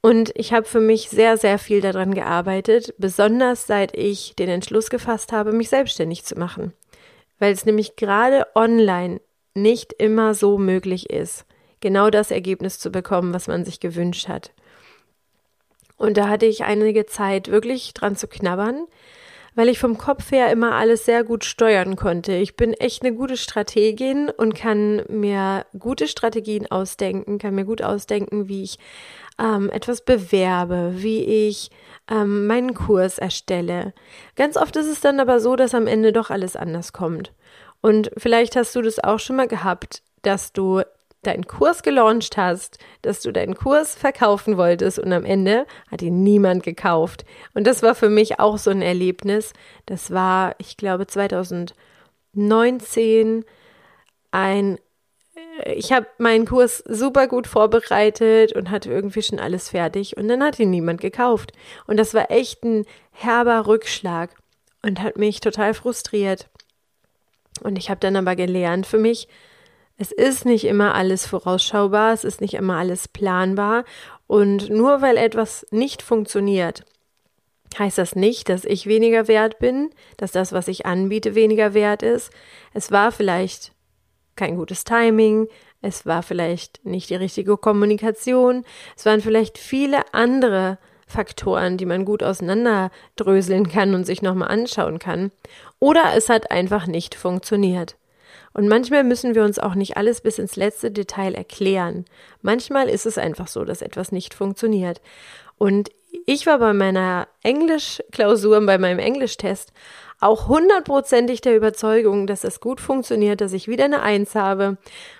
Und 0.00 0.30
ich 0.36 0.52
habe 0.52 0.64
für 0.64 0.78
mich 0.78 1.10
sehr, 1.10 1.36
sehr 1.36 1.58
viel 1.58 1.80
daran 1.80 2.14
gearbeitet, 2.14 2.94
besonders 2.98 3.66
seit 3.66 3.96
ich 3.96 4.36
den 4.36 4.48
Entschluss 4.48 4.90
gefasst 4.90 5.32
habe, 5.32 5.50
mich 5.50 5.70
selbstständig 5.70 6.24
zu 6.24 6.38
machen. 6.38 6.72
Weil 7.40 7.52
es 7.52 7.64
nämlich 7.64 7.96
gerade 7.96 8.46
online 8.54 9.20
nicht 9.54 9.92
immer 9.92 10.34
so 10.34 10.56
möglich 10.56 11.10
ist, 11.10 11.44
genau 11.80 12.10
das 12.10 12.30
Ergebnis 12.30 12.78
zu 12.78 12.90
bekommen, 12.90 13.34
was 13.34 13.48
man 13.48 13.64
sich 13.64 13.80
gewünscht 13.80 14.28
hat. 14.28 14.52
Und 15.96 16.16
da 16.16 16.28
hatte 16.28 16.46
ich 16.46 16.62
einige 16.62 17.06
Zeit 17.06 17.48
wirklich 17.48 17.92
dran 17.92 18.14
zu 18.14 18.28
knabbern, 18.28 18.86
weil 19.58 19.68
ich 19.68 19.80
vom 19.80 19.98
Kopf 19.98 20.30
her 20.30 20.52
immer 20.52 20.76
alles 20.76 21.04
sehr 21.04 21.24
gut 21.24 21.44
steuern 21.44 21.96
konnte. 21.96 22.32
Ich 22.32 22.54
bin 22.54 22.74
echt 22.74 23.02
eine 23.02 23.12
gute 23.12 23.36
Strategin 23.36 24.30
und 24.30 24.54
kann 24.54 25.02
mir 25.08 25.66
gute 25.76 26.06
Strategien 26.06 26.70
ausdenken, 26.70 27.38
kann 27.38 27.56
mir 27.56 27.64
gut 27.64 27.82
ausdenken, 27.82 28.46
wie 28.46 28.62
ich 28.62 28.78
ähm, 29.36 29.68
etwas 29.70 30.02
bewerbe, 30.02 30.92
wie 30.98 31.24
ich 31.48 31.72
ähm, 32.08 32.46
meinen 32.46 32.72
Kurs 32.72 33.18
erstelle. 33.18 33.94
Ganz 34.36 34.56
oft 34.56 34.76
ist 34.76 34.86
es 34.86 35.00
dann 35.00 35.18
aber 35.18 35.40
so, 35.40 35.56
dass 35.56 35.74
am 35.74 35.88
Ende 35.88 36.12
doch 36.12 36.30
alles 36.30 36.54
anders 36.54 36.92
kommt. 36.92 37.32
Und 37.80 38.12
vielleicht 38.16 38.54
hast 38.54 38.76
du 38.76 38.80
das 38.80 39.02
auch 39.02 39.18
schon 39.18 39.34
mal 39.34 39.48
gehabt, 39.48 40.04
dass 40.22 40.52
du 40.52 40.82
deinen 41.28 41.46
Kurs 41.46 41.82
gelauncht 41.82 42.36
hast, 42.36 42.78
dass 43.02 43.20
du 43.20 43.30
deinen 43.32 43.54
Kurs 43.54 43.94
verkaufen 43.94 44.56
wolltest 44.56 44.98
und 44.98 45.12
am 45.12 45.24
Ende 45.24 45.66
hat 45.90 46.02
ihn 46.02 46.22
niemand 46.22 46.64
gekauft. 46.64 47.24
Und 47.54 47.66
das 47.66 47.82
war 47.82 47.94
für 47.94 48.08
mich 48.08 48.40
auch 48.40 48.58
so 48.58 48.70
ein 48.70 48.82
Erlebnis. 48.82 49.52
Das 49.86 50.10
war, 50.10 50.56
ich 50.58 50.76
glaube, 50.76 51.06
2019 51.06 53.44
ein 54.30 54.78
ich 55.64 55.92
habe 55.92 56.06
meinen 56.18 56.46
Kurs 56.46 56.82
super 56.86 57.26
gut 57.26 57.46
vorbereitet 57.46 58.52
und 58.52 58.70
hatte 58.70 58.90
irgendwie 58.90 59.22
schon 59.22 59.38
alles 59.38 59.70
fertig 59.70 60.16
und 60.16 60.28
dann 60.28 60.42
hat 60.42 60.58
ihn 60.58 60.70
niemand 60.70 61.00
gekauft. 61.00 61.52
Und 61.86 61.96
das 61.96 62.14
war 62.14 62.30
echt 62.30 62.64
ein 62.64 62.84
herber 63.12 63.66
Rückschlag 63.66 64.30
und 64.82 65.02
hat 65.02 65.16
mich 65.16 65.40
total 65.40 65.74
frustriert. 65.74 66.48
Und 67.62 67.76
ich 67.76 67.90
habe 67.90 68.00
dann 68.00 68.16
aber 68.16 68.36
gelernt 68.36 68.86
für 68.86 68.98
mich, 68.98 69.28
es 69.98 70.12
ist 70.12 70.44
nicht 70.44 70.64
immer 70.64 70.94
alles 70.94 71.26
vorausschaubar, 71.26 72.12
es 72.12 72.24
ist 72.24 72.40
nicht 72.40 72.54
immer 72.54 72.76
alles 72.76 73.08
planbar 73.08 73.84
und 74.26 74.70
nur 74.70 75.02
weil 75.02 75.16
etwas 75.16 75.66
nicht 75.70 76.02
funktioniert, 76.02 76.84
heißt 77.76 77.98
das 77.98 78.14
nicht, 78.14 78.48
dass 78.48 78.64
ich 78.64 78.86
weniger 78.86 79.28
wert 79.28 79.58
bin, 79.58 79.90
dass 80.16 80.32
das, 80.32 80.52
was 80.52 80.68
ich 80.68 80.86
anbiete, 80.86 81.34
weniger 81.34 81.74
wert 81.74 82.02
ist. 82.02 82.30
Es 82.72 82.92
war 82.92 83.12
vielleicht 83.12 83.72
kein 84.36 84.56
gutes 84.56 84.84
Timing, 84.84 85.48
es 85.82 86.06
war 86.06 86.22
vielleicht 86.22 86.84
nicht 86.84 87.10
die 87.10 87.16
richtige 87.16 87.56
Kommunikation, 87.56 88.64
es 88.96 89.04
waren 89.04 89.20
vielleicht 89.20 89.58
viele 89.58 90.14
andere 90.14 90.78
Faktoren, 91.06 91.76
die 91.76 91.86
man 91.86 92.04
gut 92.04 92.22
auseinanderdröseln 92.22 93.68
kann 93.68 93.94
und 93.94 94.04
sich 94.04 94.22
nochmal 94.22 94.48
anschauen 94.48 94.98
kann. 94.98 95.32
Oder 95.80 96.14
es 96.14 96.28
hat 96.28 96.50
einfach 96.50 96.86
nicht 96.86 97.14
funktioniert. 97.14 97.96
Und 98.58 98.66
manchmal 98.66 99.04
müssen 99.04 99.36
wir 99.36 99.44
uns 99.44 99.60
auch 99.60 99.76
nicht 99.76 99.96
alles 99.96 100.20
bis 100.20 100.40
ins 100.40 100.56
letzte 100.56 100.90
Detail 100.90 101.32
erklären. 101.36 102.06
Manchmal 102.42 102.88
ist 102.88 103.06
es 103.06 103.16
einfach 103.16 103.46
so, 103.46 103.64
dass 103.64 103.82
etwas 103.82 104.10
nicht 104.10 104.34
funktioniert. 104.34 105.00
Und 105.58 105.90
ich 106.26 106.44
war 106.44 106.58
bei 106.58 106.72
meiner 106.72 107.28
Englischklausur, 107.44 108.60
bei 108.66 108.76
meinem 108.76 108.98
Englischtest 108.98 109.72
auch 110.18 110.48
hundertprozentig 110.48 111.40
der 111.40 111.54
Überzeugung, 111.54 112.26
dass 112.26 112.42
es 112.42 112.58
gut 112.58 112.80
funktioniert, 112.80 113.40
dass 113.40 113.52
ich 113.52 113.68
wieder 113.68 113.84
eine 113.84 114.02
Eins 114.02 114.34
habe 114.34 114.76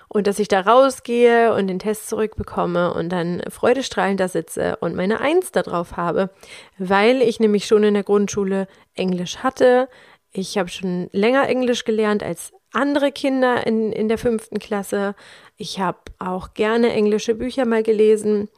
und 0.09 0.27
dass 0.27 0.39
ich 0.39 0.49
da 0.49 0.59
rausgehe 0.59 1.53
und 1.53 1.67
den 1.67 1.79
Test 1.79 2.09
zurückbekomme 2.09 2.93
und 2.93 3.07
dann 3.07 3.41
freudestrahlend 3.49 4.19
da 4.19 4.27
sitze 4.27 4.75
und 4.81 4.97
meine 4.97 5.21
Eins 5.21 5.53
da 5.53 5.61
drauf 5.61 5.95
habe, 5.95 6.29
weil 6.77 7.21
ich 7.21 7.39
nämlich 7.39 7.67
schon 7.67 7.85
in 7.85 7.93
der 7.93 8.03
Grundschule 8.03 8.67
Englisch 8.95 9.37
hatte. 9.37 9.87
Ich 10.33 10.57
habe 10.57 10.67
schon 10.67 11.07
länger 11.13 11.47
Englisch 11.47 11.85
gelernt 11.85 12.21
als 12.21 12.51
andere 12.71 13.11
Kinder 13.11 13.65
in, 13.65 13.91
in 13.91 14.09
der 14.09 14.17
fünften 14.17 14.59
Klasse. 14.59 15.15
Ich 15.57 15.79
habe 15.79 15.99
auch 16.19 16.53
gerne 16.53 16.91
englische 16.91 17.35
Bücher 17.35 17.65
mal 17.65 17.83
gelesen. 17.83 18.49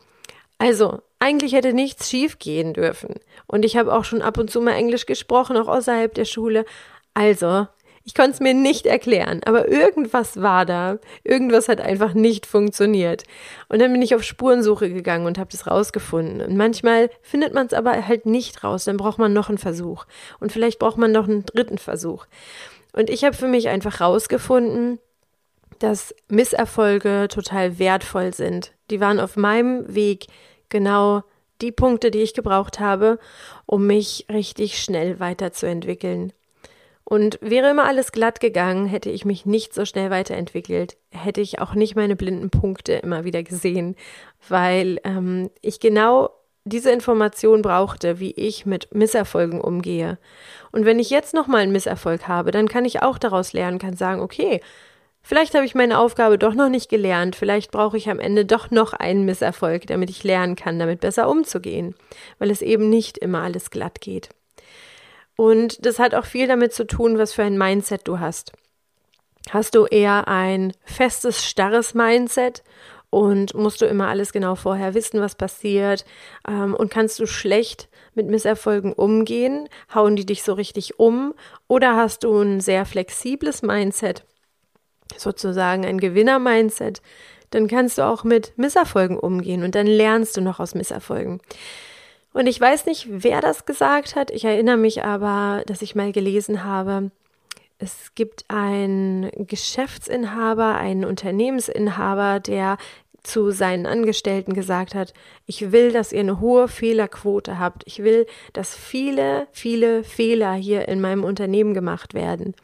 Also, 0.57 1.01
eigentlich 1.19 1.53
hätte 1.53 1.73
nichts 1.73 2.09
schief 2.09 2.39
gehen 2.39 2.73
dürfen. 2.73 3.15
Und 3.47 3.65
ich 3.65 3.77
habe 3.77 3.93
auch 3.93 4.03
schon 4.03 4.21
ab 4.21 4.37
und 4.37 4.49
zu 4.49 4.61
mal 4.61 4.73
Englisch 4.73 5.05
gesprochen, 5.05 5.57
auch 5.57 5.67
außerhalb 5.67 6.13
der 6.13 6.25
Schule. 6.25 6.65
Also, 7.13 7.67
ich 8.03 8.15
konnte 8.15 8.31
es 8.31 8.39
mir 8.39 8.55
nicht 8.55 8.87
erklären, 8.87 9.41
aber 9.45 9.67
irgendwas 9.67 10.41
war 10.41 10.65
da. 10.65 10.97
Irgendwas 11.23 11.67
hat 11.67 11.79
einfach 11.79 12.15
nicht 12.15 12.47
funktioniert. 12.47 13.23
Und 13.69 13.79
dann 13.79 13.91
bin 13.91 14.01
ich 14.01 14.15
auf 14.15 14.23
Spurensuche 14.23 14.91
gegangen 14.91 15.27
und 15.27 15.37
habe 15.37 15.51
das 15.51 15.67
rausgefunden. 15.67 16.41
Und 16.41 16.57
manchmal 16.57 17.11
findet 17.21 17.53
man 17.53 17.67
es 17.67 17.73
aber 17.73 18.07
halt 18.07 18.25
nicht 18.25 18.63
raus. 18.63 18.85
Dann 18.85 18.97
braucht 18.97 19.19
man 19.19 19.33
noch 19.33 19.49
einen 19.49 19.59
Versuch. 19.59 20.05
Und 20.39 20.51
vielleicht 20.51 20.79
braucht 20.79 20.97
man 20.97 21.11
noch 21.11 21.27
einen 21.27 21.45
dritten 21.45 21.77
Versuch. 21.77 22.25
Und 22.93 23.09
ich 23.09 23.23
habe 23.23 23.35
für 23.35 23.47
mich 23.47 23.69
einfach 23.69 24.01
rausgefunden, 24.01 24.99
dass 25.79 26.13
Misserfolge 26.27 27.27
total 27.29 27.79
wertvoll 27.79 28.33
sind. 28.33 28.73
Die 28.89 28.99
waren 28.99 29.19
auf 29.19 29.35
meinem 29.35 29.93
Weg 29.93 30.27
genau 30.69 31.23
die 31.61 31.71
Punkte, 31.71 32.11
die 32.11 32.19
ich 32.19 32.33
gebraucht 32.33 32.79
habe, 32.79 33.19
um 33.65 33.87
mich 33.87 34.25
richtig 34.31 34.81
schnell 34.81 35.19
weiterzuentwickeln. 35.19 36.33
Und 37.03 37.39
wäre 37.41 37.71
immer 37.71 37.85
alles 37.85 38.11
glatt 38.11 38.39
gegangen, 38.39 38.85
hätte 38.85 39.09
ich 39.09 39.25
mich 39.25 39.45
nicht 39.45 39.73
so 39.73 39.85
schnell 39.85 40.11
weiterentwickelt, 40.11 40.97
hätte 41.09 41.41
ich 41.41 41.59
auch 41.59 41.73
nicht 41.73 41.95
meine 41.95 42.15
blinden 42.15 42.49
Punkte 42.49 42.93
immer 42.93 43.25
wieder 43.25 43.43
gesehen, 43.43 43.95
weil 44.47 44.99
ähm, 45.03 45.49
ich 45.61 45.79
genau 45.79 46.29
diese 46.63 46.91
Information 46.91 47.61
brauchte, 47.61 48.19
wie 48.19 48.31
ich 48.31 48.65
mit 48.65 48.93
Misserfolgen 48.93 49.59
umgehe. 49.59 50.17
Und 50.71 50.85
wenn 50.85 50.99
ich 50.99 51.09
jetzt 51.09 51.33
nochmal 51.33 51.61
einen 51.61 51.71
Misserfolg 51.71 52.27
habe, 52.27 52.51
dann 52.51 52.67
kann 52.67 52.85
ich 52.85 53.01
auch 53.01 53.17
daraus 53.17 53.53
lernen, 53.53 53.79
kann 53.79 53.95
sagen, 53.95 54.21
okay, 54.21 54.61
vielleicht 55.23 55.55
habe 55.55 55.65
ich 55.65 55.75
meine 55.75 55.97
Aufgabe 55.97 56.37
doch 56.37 56.53
noch 56.53 56.69
nicht 56.69 56.89
gelernt, 56.89 57.35
vielleicht 57.35 57.71
brauche 57.71 57.97
ich 57.97 58.09
am 58.09 58.19
Ende 58.19 58.45
doch 58.45 58.69
noch 58.69 58.93
einen 58.93 59.25
Misserfolg, 59.25 59.87
damit 59.87 60.09
ich 60.09 60.23
lernen 60.23 60.55
kann, 60.55 60.77
damit 60.77 60.99
besser 61.01 61.29
umzugehen, 61.29 61.95
weil 62.37 62.51
es 62.51 62.61
eben 62.61 62.89
nicht 62.89 63.17
immer 63.17 63.41
alles 63.41 63.71
glatt 63.71 63.99
geht. 63.99 64.29
Und 65.35 65.83
das 65.85 65.97
hat 65.97 66.13
auch 66.13 66.25
viel 66.25 66.47
damit 66.47 66.73
zu 66.73 66.85
tun, 66.85 67.17
was 67.17 67.33
für 67.33 67.43
ein 67.43 67.57
Mindset 67.57 68.07
du 68.07 68.19
hast. 68.19 68.51
Hast 69.49 69.73
du 69.73 69.85
eher 69.85 70.27
ein 70.27 70.73
festes, 70.83 71.43
starres 71.43 71.95
Mindset 71.95 72.61
und 73.11 73.53
musst 73.53 73.81
du 73.81 73.85
immer 73.85 74.07
alles 74.07 74.31
genau 74.31 74.55
vorher 74.55 74.95
wissen, 74.95 75.19
was 75.21 75.35
passiert 75.35 76.05
ähm, 76.47 76.73
und 76.73 76.89
kannst 76.89 77.19
du 77.19 77.27
schlecht 77.27 77.89
mit 78.15 78.27
Misserfolgen 78.27 78.93
umgehen, 78.93 79.69
hauen 79.93 80.15
die 80.15 80.25
dich 80.25 80.41
so 80.41 80.53
richtig 80.53 80.97
um 80.97 81.35
oder 81.67 81.95
hast 81.95 82.23
du 82.23 82.41
ein 82.41 82.61
sehr 82.61 82.85
flexibles 82.85 83.61
Mindset, 83.61 84.23
sozusagen 85.15 85.85
ein 85.85 85.99
Gewinner-Mindset, 85.99 87.01
dann 87.51 87.67
kannst 87.67 87.97
du 87.97 88.03
auch 88.03 88.23
mit 88.23 88.57
Misserfolgen 88.57 89.19
umgehen 89.19 89.63
und 89.63 89.75
dann 89.75 89.87
lernst 89.87 90.37
du 90.37 90.41
noch 90.41 90.61
aus 90.61 90.73
Misserfolgen. 90.73 91.41
Und 92.33 92.47
ich 92.47 92.61
weiß 92.61 92.85
nicht, 92.85 93.07
wer 93.09 93.41
das 93.41 93.65
gesagt 93.65 94.15
hat. 94.15 94.31
Ich 94.31 94.45
erinnere 94.45 94.77
mich 94.77 95.03
aber, 95.03 95.63
dass 95.65 95.81
ich 95.81 95.95
mal 95.95 96.13
gelesen 96.13 96.63
habe, 96.63 97.11
es 97.81 98.13
gibt 98.13 98.45
einen 98.47 99.31
Geschäftsinhaber, 99.47 100.75
einen 100.75 101.03
Unternehmensinhaber, 101.03 102.39
der 102.39 102.77
zu 103.23 103.51
seinen 103.51 103.85
Angestellten 103.85 104.53
gesagt 104.53 104.95
hat, 104.95 105.13
ich 105.45 105.71
will, 105.71 105.91
dass 105.91 106.11
ihr 106.11 106.21
eine 106.21 106.39
hohe 106.39 106.67
Fehlerquote 106.67 107.59
habt. 107.59 107.83
Ich 107.85 108.03
will, 108.03 108.25
dass 108.53 108.75
viele, 108.75 109.47
viele 109.51 110.03
Fehler 110.03 110.53
hier 110.53 110.87
in 110.87 111.01
meinem 111.01 111.23
Unternehmen 111.23 111.73
gemacht 111.73 112.13
werden. 112.13 112.55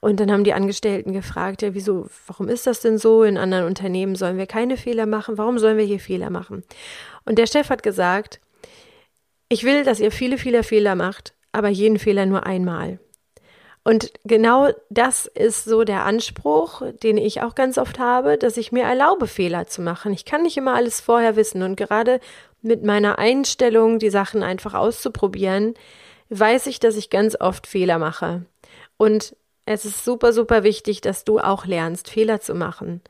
Und 0.00 0.20
dann 0.20 0.30
haben 0.30 0.44
die 0.44 0.52
Angestellten 0.52 1.12
gefragt, 1.12 1.62
ja, 1.62 1.74
wieso, 1.74 2.08
warum 2.26 2.48
ist 2.48 2.66
das 2.66 2.80
denn 2.80 2.98
so? 2.98 3.22
In 3.22 3.38
anderen 3.38 3.66
Unternehmen 3.66 4.16
sollen 4.16 4.36
wir 4.36 4.46
keine 4.46 4.76
Fehler 4.76 5.06
machen. 5.06 5.38
Warum 5.38 5.58
sollen 5.58 5.78
wir 5.78 5.84
hier 5.84 6.00
Fehler 6.00 6.28
machen? 6.28 6.64
Und 7.24 7.38
der 7.38 7.46
Chef 7.46 7.70
hat 7.70 7.82
gesagt, 7.82 8.40
ich 9.48 9.64
will, 9.64 9.84
dass 9.84 10.00
ihr 10.00 10.10
viele, 10.10 10.38
viele 10.38 10.62
Fehler 10.62 10.94
macht, 10.94 11.34
aber 11.52 11.68
jeden 11.68 11.98
Fehler 11.98 12.26
nur 12.26 12.44
einmal. 12.44 12.98
Und 13.84 14.12
genau 14.24 14.70
das 14.88 15.26
ist 15.26 15.64
so 15.66 15.84
der 15.84 16.06
Anspruch, 16.06 16.82
den 17.02 17.18
ich 17.18 17.42
auch 17.42 17.54
ganz 17.54 17.76
oft 17.76 17.98
habe, 17.98 18.38
dass 18.38 18.56
ich 18.56 18.72
mir 18.72 18.84
erlaube, 18.84 19.26
Fehler 19.26 19.66
zu 19.66 19.82
machen. 19.82 20.14
Ich 20.14 20.24
kann 20.24 20.42
nicht 20.42 20.56
immer 20.56 20.74
alles 20.74 21.00
vorher 21.00 21.36
wissen 21.36 21.62
und 21.62 21.76
gerade 21.76 22.18
mit 22.62 22.82
meiner 22.82 23.18
Einstellung, 23.18 23.98
die 23.98 24.08
Sachen 24.08 24.42
einfach 24.42 24.72
auszuprobieren, 24.72 25.74
weiß 26.30 26.66
ich, 26.66 26.80
dass 26.80 26.96
ich 26.96 27.10
ganz 27.10 27.38
oft 27.38 27.66
Fehler 27.66 27.98
mache. 27.98 28.46
Und 28.96 29.36
es 29.66 29.84
ist 29.84 30.02
super, 30.02 30.32
super 30.32 30.62
wichtig, 30.62 31.02
dass 31.02 31.24
du 31.24 31.38
auch 31.38 31.66
lernst, 31.66 32.08
Fehler 32.08 32.40
zu 32.40 32.54
machen. 32.54 33.02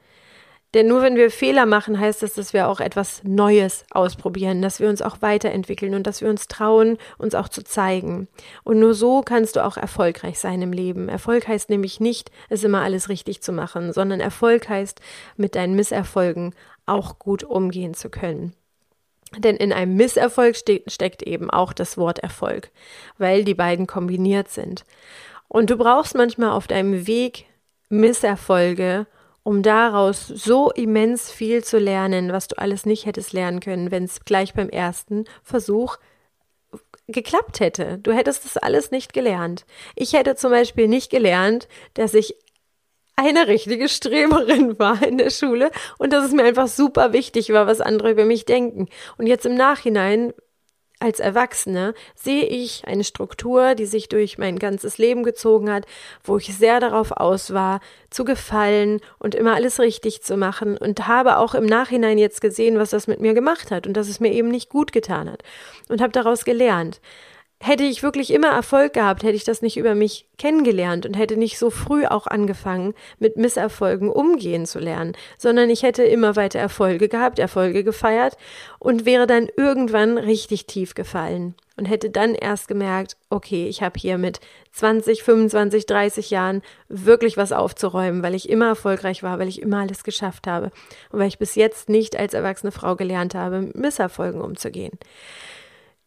Denn 0.75 0.89
nur 0.89 1.03
wenn 1.03 1.15
wir 1.15 1.31
Fehler 1.31 1.67
machen, 1.67 2.01
heißt 2.01 2.23
das, 2.23 2.35
dass 2.35 2.53
wir 2.53 2.69
auch 2.69 2.81
etwas 2.81 3.23
Neues 3.23 3.85
ausprobieren, 3.93 4.61
dass 4.61 4.81
wir 4.81 4.89
uns 4.89 5.03
auch 5.03 5.23
weiterentwickeln 5.23 5.95
und 5.95 6.05
dass 6.07 6.21
wir 6.21 6.29
uns 6.29 6.49
trauen, 6.49 6.99
uns 7.17 7.37
auch 7.37 7.49
zu 7.49 7.63
zeigen. 7.63 8.27
Und 8.65 8.81
nur 8.81 8.95
so 8.95 9.23
kannst 9.23 9.55
du 9.55 9.65
auch 9.65 9.77
erfolgreich 9.77 10.41
sein 10.41 10.61
im 10.63 10.73
Leben. 10.73 11.09
Erfolg 11.09 11.47
heißt 11.47 11.71
nämlich 11.71 12.01
nicht, 12.01 12.33
es 12.49 12.65
immer 12.65 12.83
alles 12.83 13.09
richtig 13.09 13.41
zu 13.41 13.53
machen, 13.53 13.93
sondern 13.93 14.19
Erfolg 14.19 14.69
heißt, 14.69 15.01
mit 15.37 15.55
deinen 15.55 15.77
Misserfolgen 15.77 16.55
auch 16.87 17.21
gut 17.21 17.45
umgehen 17.45 17.95
zu 17.95 18.11
können. 18.11 18.53
Denn 19.39 19.57
in 19.57 19.73
einem 19.73 19.95
Misserfolg 19.95 20.57
ste 20.57 20.83
steckt 20.89 21.23
eben 21.23 21.51
auch 21.51 21.73
das 21.73 21.97
Wort 21.97 22.19
Erfolg, 22.19 22.71
weil 23.17 23.45
die 23.45 23.55
beiden 23.55 23.87
kombiniert 23.87 24.49
sind. 24.49 24.85
Und 25.47 25.71
du 25.71 25.77
brauchst 25.77 26.17
manchmal 26.17 26.51
auf 26.51 26.67
deinem 26.67 27.07
Weg 27.07 27.47
Misserfolge, 27.89 29.07
um 29.45 29.63
daraus 29.63 30.27
so 30.27 30.71
immens 30.73 31.31
viel 31.31 31.63
zu 31.63 31.79
lernen, 31.79 32.33
was 32.33 32.49
du 32.49 32.59
alles 32.59 32.87
nicht 32.87 33.07
hättest 33.07 33.33
lernen 33.33 33.61
können, 33.61 33.93
wenn 33.93 34.05
es 34.05 34.25
gleich 34.25 34.55
beim 34.55 34.71
ersten 34.71 35.27
Versuch 35.43 35.99
geklappt 37.07 37.61
hätte. 37.61 37.99
Du 37.99 38.13
hättest 38.13 38.45
das 38.45 38.57
alles 38.57 38.91
nicht 38.91 39.13
gelernt. 39.13 39.67
Ich 39.95 40.15
hätte 40.15 40.35
zum 40.35 40.51
Beispiel 40.51 40.89
nicht 40.89 41.11
gelernt, 41.11 41.69
dass 41.93 42.15
ich 42.15 42.35
eine 43.17 43.47
richtige 43.47 43.89
Streberin 43.89 44.79
war 44.79 45.03
in 45.07 45.19
der 45.19 45.31
Schule 45.31 45.71
und 45.99 46.13
dass 46.13 46.25
es 46.25 46.33
mir 46.33 46.45
einfach 46.45 46.67
super 46.67 47.13
wichtig 47.13 47.53
war, 47.53 47.67
was 47.67 47.83
andere 47.83 48.11
über 48.11 48.25
mich 48.25 48.47
denken. 48.47 48.89
Und 49.19 49.27
jetzt 49.27 49.47
im 49.47 49.55
Nachhinein 49.55 50.33
als 51.01 51.21
Erwachsene 51.21 51.95
sehe 52.15 52.45
ich 52.45 52.87
eine 52.87 53.05
Struktur, 53.05 53.75
die 53.75 53.87
sich 53.87 54.09
durch 54.09 54.39
mein 54.39 54.59
ganzes 54.59 54.99
Leben 54.99 55.23
gezogen 55.23 55.71
hat, 55.71 55.87
wo 56.23 56.39
ich 56.39 56.57
sehr 56.57 56.81
darauf 56.81 57.13
aus 57.13 57.53
war, 57.53 57.81
zu 58.11 58.25
gefallen 58.25 59.01
und 59.19 59.35
immer 59.35 59.55
alles 59.55 59.81
richtig 59.81 60.23
zu 60.23 60.37
machen 60.37 60.77
und 60.77 61.07
habe 61.07 61.39
auch 61.39 61.55
im 61.55 61.67
Nachhinein 61.67 62.19
jetzt 62.19 62.41
gesehen, 62.41 62.79
was 62.79 62.91
das 62.91 63.07
mit 63.07 63.21
mir 63.21 63.35
gemacht 63.35 63.71
hat 63.71 63.87
und 63.87 63.95
dass 63.95 64.09
es 64.09 64.21
mir 64.21 64.33
eben 64.33 64.49
nicht 64.49 64.71
gut 64.71 64.93
getan 64.93 65.31
hat 65.31 65.43
und 65.89 66.01
habe 66.01 66.13
daraus 66.13 66.45
gelernt. 66.45 67.01
Hätte 67.67 67.85
ich 67.85 68.03
wirklich 68.03 68.31
immer 68.31 68.49
Erfolg 68.49 68.93
gehabt, 68.93 69.23
hätte 69.23 69.37
ich 69.37 69.45
das 69.45 69.63
nicht 69.63 69.79
über 69.79 69.95
mich 69.95 70.27
kennengelernt 70.37 71.07
und 71.07 71.17
hätte 71.17 71.39
nicht 71.39 71.59
so 71.59 71.71
früh 71.71 72.05
auch 72.05 72.27
angefangen, 72.27 72.93
mit 73.19 73.39
Misserfolgen 73.39 74.11
umgehen 74.11 74.67
zu 74.67 74.79
lernen, 74.79 75.17
sondern 75.39 75.71
ich 75.71 75.83
hätte 75.83 76.03
immer 76.03 76.37
weiter 76.37 76.59
Erfolge 76.59 77.09
gehabt, 77.09 77.39
Erfolge 77.39 77.83
gefeiert 77.83 78.37
und 78.79 79.07
wäre 79.07 79.27
dann 79.27 79.49
irgendwann 79.57 80.19
richtig 80.19 80.67
tief 80.67 80.95
gefallen 80.95 81.55
und 81.79 81.87
hätte 81.87 82.11
dann 82.11 82.35
erst 82.35 82.69
gemerkt, 82.69 83.17
okay, 83.31 83.67
ich 83.67 83.83
habe 83.83 83.99
hier 83.99 84.19
mit 84.19 84.41
20, 84.73 85.23
25, 85.23 85.87
30 85.87 86.29
Jahren 86.29 86.61
wirklich 86.91 87.39
was 87.39 87.53
aufzuräumen, 87.53 88.23
weil 88.23 88.35
ich 88.35 88.51
immer 88.51 88.67
erfolgreich 88.67 89.23
war, 89.23 89.39
weil 89.39 89.49
ich 89.49 89.63
immer 89.63 89.79
alles 89.79 90.05
geschafft 90.05 90.47
habe 90.47 90.71
und 91.13 91.19
weil 91.19 91.29
ich 91.29 91.39
bis 91.39 91.55
jetzt 91.55 91.89
nicht 91.89 92.15
als 92.15 92.35
erwachsene 92.35 92.73
Frau 92.73 92.95
gelernt 92.95 93.35
habe, 93.35 93.63
mit 93.63 93.75
Misserfolgen 93.75 94.43
umzugehen. 94.43 94.99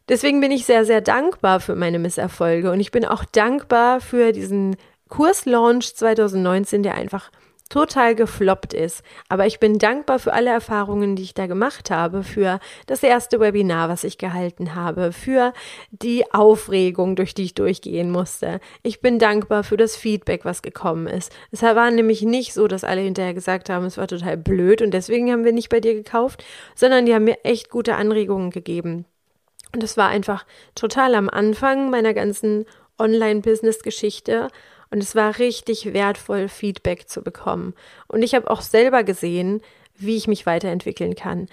Deswegen 0.08 0.40
bin 0.40 0.50
ich 0.50 0.64
sehr, 0.64 0.84
sehr 0.84 1.00
dankbar 1.00 1.60
für 1.60 1.74
meine 1.74 1.98
Misserfolge 1.98 2.70
und 2.70 2.80
ich 2.80 2.90
bin 2.90 3.04
auch 3.04 3.24
dankbar 3.24 4.00
für 4.00 4.32
diesen 4.32 4.76
Kurslaunch 5.08 5.94
2019, 5.94 6.82
der 6.82 6.94
einfach 6.94 7.30
total 7.68 8.14
gefloppt 8.14 8.72
ist. 8.72 9.02
Aber 9.28 9.46
ich 9.46 9.60
bin 9.60 9.78
dankbar 9.78 10.18
für 10.18 10.32
alle 10.32 10.50
Erfahrungen, 10.50 11.16
die 11.16 11.22
ich 11.22 11.34
da 11.34 11.46
gemacht 11.46 11.90
habe, 11.90 12.22
für 12.22 12.60
das 12.86 13.02
erste 13.02 13.40
Webinar, 13.40 13.90
was 13.90 14.04
ich 14.04 14.16
gehalten 14.18 14.74
habe, 14.74 15.12
für 15.12 15.52
die 15.90 16.32
Aufregung, 16.32 17.14
durch 17.14 17.34
die 17.34 17.44
ich 17.44 17.54
durchgehen 17.54 18.10
musste. 18.10 18.60
Ich 18.82 19.00
bin 19.00 19.18
dankbar 19.18 19.64
für 19.64 19.76
das 19.76 19.96
Feedback, 19.96 20.44
was 20.44 20.62
gekommen 20.62 21.06
ist. 21.06 21.32
Es 21.50 21.62
war 21.62 21.90
nämlich 21.90 22.22
nicht 22.22 22.54
so, 22.54 22.68
dass 22.68 22.84
alle 22.84 23.02
hinterher 23.02 23.34
gesagt 23.34 23.68
haben, 23.68 23.84
es 23.84 23.98
war 23.98 24.08
total 24.08 24.36
blöd 24.36 24.80
und 24.80 24.92
deswegen 24.92 25.30
haben 25.30 25.44
wir 25.44 25.52
nicht 25.52 25.68
bei 25.68 25.80
dir 25.80 25.94
gekauft, 25.94 26.44
sondern 26.74 27.06
die 27.06 27.14
haben 27.14 27.24
mir 27.24 27.44
echt 27.44 27.70
gute 27.70 27.96
Anregungen 27.96 28.50
gegeben. 28.50 29.04
Und 29.74 29.82
es 29.82 29.96
war 29.96 30.08
einfach 30.08 30.46
total 30.74 31.14
am 31.14 31.28
Anfang 31.28 31.90
meiner 31.90 32.14
ganzen 32.14 32.64
Online-Business-Geschichte. 32.98 34.48
Und 34.90 35.02
es 35.02 35.14
war 35.14 35.38
richtig 35.38 35.92
wertvoll, 35.92 36.48
Feedback 36.48 37.08
zu 37.08 37.22
bekommen. 37.22 37.74
Und 38.06 38.22
ich 38.22 38.34
habe 38.34 38.50
auch 38.50 38.62
selber 38.62 39.04
gesehen, 39.04 39.60
wie 39.96 40.16
ich 40.16 40.28
mich 40.28 40.46
weiterentwickeln 40.46 41.14
kann. 41.14 41.48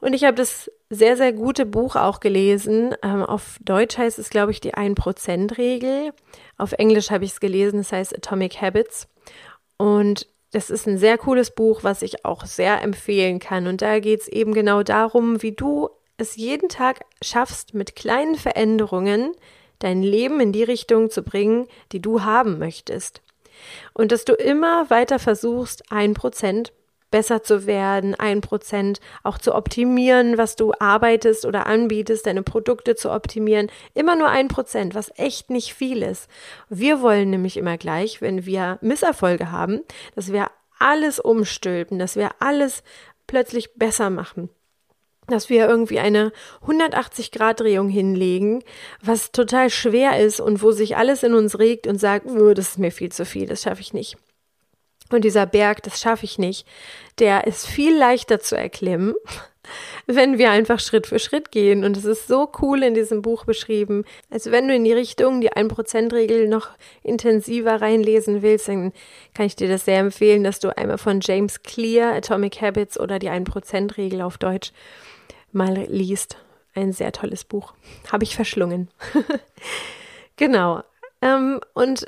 Und 0.00 0.14
ich 0.14 0.24
habe 0.24 0.36
das 0.36 0.70
sehr, 0.88 1.16
sehr 1.16 1.32
gute 1.32 1.66
Buch 1.66 1.94
auch 1.94 2.20
gelesen. 2.20 2.94
Ähm, 3.02 3.22
auf 3.22 3.58
Deutsch 3.62 3.98
heißt 3.98 4.18
es, 4.18 4.30
glaube 4.30 4.52
ich, 4.52 4.60
die 4.60 4.74
1%-Regel. 4.74 6.12
Auf 6.56 6.72
Englisch 6.72 7.10
habe 7.10 7.24
ich 7.24 7.32
es 7.32 7.40
gelesen, 7.40 7.80
es 7.80 7.92
heißt 7.92 8.16
Atomic 8.16 8.60
Habits. 8.60 9.08
Und 9.76 10.26
das 10.52 10.70
ist 10.70 10.88
ein 10.88 10.98
sehr 10.98 11.16
cooles 11.16 11.54
Buch, 11.54 11.84
was 11.84 12.02
ich 12.02 12.24
auch 12.24 12.44
sehr 12.44 12.82
empfehlen 12.82 13.38
kann. 13.38 13.66
Und 13.66 13.82
da 13.82 14.00
geht 14.00 14.22
es 14.22 14.28
eben 14.28 14.52
genau 14.52 14.82
darum, 14.82 15.42
wie 15.42 15.52
du 15.52 15.90
es 16.20 16.36
jeden 16.36 16.68
Tag 16.68 17.00
schaffst, 17.22 17.74
mit 17.74 17.96
kleinen 17.96 18.36
Veränderungen 18.36 19.32
dein 19.78 20.02
Leben 20.02 20.40
in 20.40 20.52
die 20.52 20.62
Richtung 20.62 21.10
zu 21.10 21.22
bringen, 21.22 21.66
die 21.92 22.00
du 22.00 22.22
haben 22.22 22.58
möchtest. 22.58 23.22
Und 23.92 24.12
dass 24.12 24.24
du 24.24 24.34
immer 24.34 24.88
weiter 24.90 25.18
versuchst, 25.18 25.90
ein 25.90 26.14
Prozent 26.14 26.72
besser 27.10 27.42
zu 27.42 27.66
werden, 27.66 28.14
ein 28.14 28.40
Prozent 28.40 29.00
auch 29.22 29.38
zu 29.38 29.54
optimieren, 29.54 30.38
was 30.38 30.56
du 30.56 30.72
arbeitest 30.78 31.44
oder 31.44 31.66
anbietest, 31.66 32.26
deine 32.26 32.42
Produkte 32.42 32.94
zu 32.94 33.10
optimieren. 33.10 33.70
Immer 33.94 34.16
nur 34.16 34.28
ein 34.28 34.48
Prozent, 34.48 34.94
was 34.94 35.12
echt 35.16 35.50
nicht 35.50 35.74
viel 35.74 36.02
ist. 36.02 36.28
Wir 36.68 37.02
wollen 37.02 37.30
nämlich 37.30 37.56
immer 37.56 37.78
gleich, 37.78 38.20
wenn 38.20 38.46
wir 38.46 38.78
Misserfolge 38.80 39.50
haben, 39.50 39.80
dass 40.14 40.32
wir 40.32 40.50
alles 40.78 41.18
umstülpen, 41.18 41.98
dass 41.98 42.16
wir 42.16 42.30
alles 42.38 42.82
plötzlich 43.26 43.74
besser 43.74 44.10
machen. 44.10 44.48
Dass 45.30 45.48
wir 45.48 45.68
irgendwie 45.68 45.98
eine 45.98 46.32
180-Grad-Drehung 46.66 47.88
hinlegen, 47.88 48.62
was 49.02 49.32
total 49.32 49.70
schwer 49.70 50.18
ist 50.18 50.40
und 50.40 50.62
wo 50.62 50.72
sich 50.72 50.96
alles 50.96 51.22
in 51.22 51.34
uns 51.34 51.58
regt 51.58 51.86
und 51.86 51.98
sagt, 51.98 52.26
das 52.26 52.70
ist 52.70 52.78
mir 52.78 52.92
viel 52.92 53.12
zu 53.12 53.24
viel, 53.24 53.46
das 53.46 53.62
schaffe 53.62 53.80
ich 53.80 53.92
nicht. 53.92 54.16
Und 55.10 55.24
dieser 55.24 55.46
Berg, 55.46 55.82
das 55.82 56.00
schaffe 56.00 56.24
ich 56.24 56.38
nicht, 56.38 56.66
der 57.18 57.46
ist 57.46 57.66
viel 57.66 57.96
leichter 57.96 58.40
zu 58.40 58.56
erklimmen, 58.56 59.14
wenn 60.06 60.38
wir 60.38 60.50
einfach 60.50 60.78
Schritt 60.80 61.06
für 61.06 61.18
Schritt 61.18 61.50
gehen. 61.50 61.84
Und 61.84 61.96
es 61.96 62.04
ist 62.04 62.28
so 62.28 62.50
cool 62.62 62.82
in 62.82 62.94
diesem 62.94 63.20
Buch 63.20 63.44
beschrieben. 63.44 64.04
Also 64.30 64.52
wenn 64.52 64.68
du 64.68 64.74
in 64.74 64.84
die 64.84 64.92
Richtung 64.92 65.40
die 65.40 65.52
1%-Regel 65.52 66.48
noch 66.48 66.70
intensiver 67.02 67.80
reinlesen 67.80 68.42
willst, 68.42 68.68
dann 68.68 68.92
kann 69.34 69.46
ich 69.46 69.56
dir 69.56 69.68
das 69.68 69.84
sehr 69.84 69.98
empfehlen, 69.98 70.44
dass 70.44 70.60
du 70.60 70.76
einmal 70.76 70.98
von 70.98 71.20
James 71.20 71.62
Clear, 71.62 72.14
Atomic 72.14 72.60
Habits 72.60 72.98
oder 72.98 73.18
die 73.18 73.30
1%-Regel 73.30 74.22
auf 74.22 74.38
Deutsch 74.38 74.72
mal 75.52 75.86
liest. 75.88 76.36
Ein 76.74 76.92
sehr 76.92 77.12
tolles 77.12 77.44
Buch. 77.44 77.74
Habe 78.10 78.24
ich 78.24 78.36
verschlungen. 78.36 78.88
genau. 80.36 80.82
Ähm, 81.20 81.60
und 81.74 82.06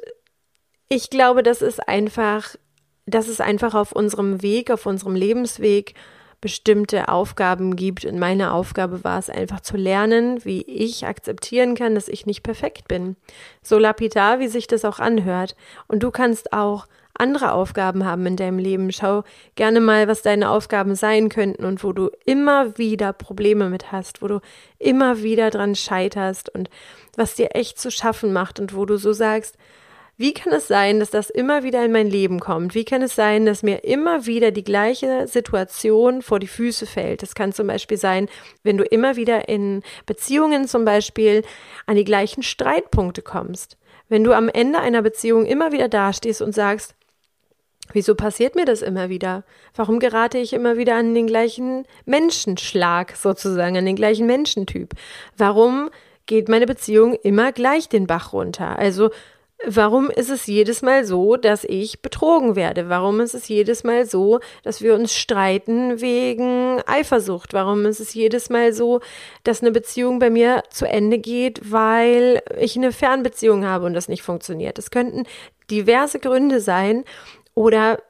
ich 0.89 1.11
glaube, 1.11 1.43
das 1.43 1.63
ist 1.63 1.87
einfach, 1.89 2.55
dass 3.07 3.29
es 3.29 3.41
einfach 3.41 3.75
auf 3.75 3.93
unserem 3.93 4.43
Weg, 4.43 4.71
auf 4.71 4.87
unserem 4.87 5.15
Lebensweg 5.15 5.95
bestimmte 6.43 7.09
Aufgaben 7.09 7.77
gibt. 7.77 8.05
Und 8.05 8.19
meine 8.19 8.53
Aufgabe 8.53 9.03
war 9.05 9.19
es 9.19 9.31
einfach 9.31 9.61
zu 9.61 9.79
lernen, 9.79 10.45
wie 10.45 10.61
ich 10.63 11.07
akzeptieren 11.07 11.75
kann, 11.75 11.95
dass 11.95 12.09
ich 12.09 12.27
nicht 12.27 12.43
perfekt 12.43 12.89
bin. 12.89 13.17
So 13.63 13.79
lapidar, 13.79 14.41
wie 14.41 14.49
sich 14.49 14.67
das 14.67 14.85
auch 14.85 14.99
anhört. 14.99 15.57
Und 15.89 16.03
du 16.03 16.11
kannst 16.11 16.53
auch 16.53 16.87
andere 17.15 17.53
Aufgaben 17.53 18.05
haben 18.05 18.27
in 18.27 18.37
deinem 18.37 18.59
Leben. 18.59 18.91
Schau 18.91 19.23
gerne 19.55 19.81
mal, 19.81 20.09
was 20.09 20.23
deine 20.23 20.51
Aufgaben 20.51 20.95
sein 20.95 21.29
könnten 21.29 21.65
und 21.65 21.85
wo 21.85 21.93
du 21.93 22.11
immer 22.27 22.77
wieder 22.77 23.13
Probleme 23.13 23.69
mit 23.69 23.93
hast, 23.93 24.21
wo 24.21 24.29
du 24.29 24.41
immer 24.79 25.23
wieder 25.23 25.51
dran 25.51 25.75
scheiterst 25.75 26.49
und 26.49 26.69
was 27.17 27.35
dir 27.35 27.55
echt 27.55 27.79
zu 27.79 27.91
schaffen 27.91 28.33
macht 28.33 28.59
und 28.59 28.75
wo 28.75 28.85
du 28.85 28.97
so 28.97 29.13
sagst, 29.13 29.57
wie 30.23 30.35
kann 30.35 30.53
es 30.53 30.69
sein, 30.69 31.01
dass 31.01 31.11
das 31.11 31.31
immer 31.31 31.65
wieder 31.65 31.85
in 31.85 31.91
mein 31.91 32.09
Leben 32.09 32.39
kommt? 32.39 32.77
Wie 32.77 32.85
kann 32.85 33.03
es 33.03 33.17
sein, 33.17 33.45
dass 33.45 33.65
mir 33.65 33.83
immer 33.83 34.25
wieder 34.25 34.53
die 34.53 34.63
gleiche 34.63 35.27
Situation 35.27 36.23
vor 36.23 36.39
die 36.39 36.47
Füße 36.47 36.87
fällt? 36.87 37.23
Das 37.23 37.35
kann 37.35 37.53
zum 37.53 37.67
Beispiel 37.67 37.97
sein, 37.97 38.29
wenn 38.63 38.77
du 38.77 38.85
immer 38.85 39.17
wieder 39.17 39.49
in 39.49 39.83
Beziehungen 40.07 40.69
zum 40.69 40.85
Beispiel 40.85 41.43
an 41.87 41.97
die 41.97 42.05
gleichen 42.05 42.45
Streitpunkte 42.45 43.21
kommst. 43.21 43.77
Wenn 44.09 44.23
du 44.23 44.33
am 44.33 44.49
Ende 44.49 44.79
einer 44.79 45.03
Beziehung 45.03 45.45
immer 45.45 45.73
wieder 45.73 45.89
dastehst 45.89 46.41
und 46.41 46.55
sagst, 46.55 46.95
Wieso 47.93 48.15
passiert 48.15 48.55
mir 48.55 48.65
das 48.65 48.81
immer 48.81 49.09
wieder? 49.09 49.43
Warum 49.75 49.99
gerate 49.99 50.39
ich 50.39 50.53
immer 50.53 50.77
wieder 50.77 50.95
an 50.95 51.15
den 51.15 51.27
gleichen 51.27 51.85
Menschenschlag 52.07 53.17
sozusagen, 53.17 53.77
an 53.77 53.85
den 53.85 53.97
gleichen 53.97 54.27
Menschentyp? 54.27 54.95
Warum 55.37 55.91
geht 56.27 56.49
meine 56.49 56.67
Beziehung 56.67 57.15
immer 57.23 57.51
gleich 57.51 57.89
den 57.89 58.07
Bach 58.07 58.33
runter? 58.33 58.79
Also 58.79 59.11
Warum 59.65 60.11
ist 60.11 60.29
es 60.29 60.47
jedes 60.47 60.83
Mal 60.83 61.05
so, 61.05 61.37
dass 61.37 61.65
ich 61.65 62.03
betrogen 62.03 62.57
werde? 62.57 62.89
Warum 62.89 63.21
ist 63.21 63.35
es 63.35 63.47
jedes 63.47 63.85
Mal 63.85 64.07
so, 64.07 64.41
dass 64.65 64.83
wir 64.83 64.95
uns 64.95 65.15
streiten 65.15 66.01
wegen 66.01 66.81
Eifersucht? 66.87 67.53
Warum 67.53 67.87
ist 67.87 68.01
es 68.01 68.13
jedes 68.13 68.51
Mal 68.51 68.73
so, 68.73 69.01
dass 69.45 69.61
eine 69.61 69.71
Beziehung 69.71 70.19
bei 70.19 70.31
mir 70.31 70.65
zu 70.71 70.87
Ende 70.87 71.19
geht, 71.19 71.71
weil 71.71 72.43
ich 72.59 72.77
eine 72.77 72.91
Fernbeziehung 72.91 73.65
habe 73.65 73.87
und 73.87 73.95
das 73.95 74.09
nicht 74.09 74.23
funktioniert? 74.23 74.79
Es 74.79 74.91
könnten 74.91 75.25
diverse 75.71 76.19
Gründe 76.19 76.61
sein 76.61 77.05
oder 77.55 78.03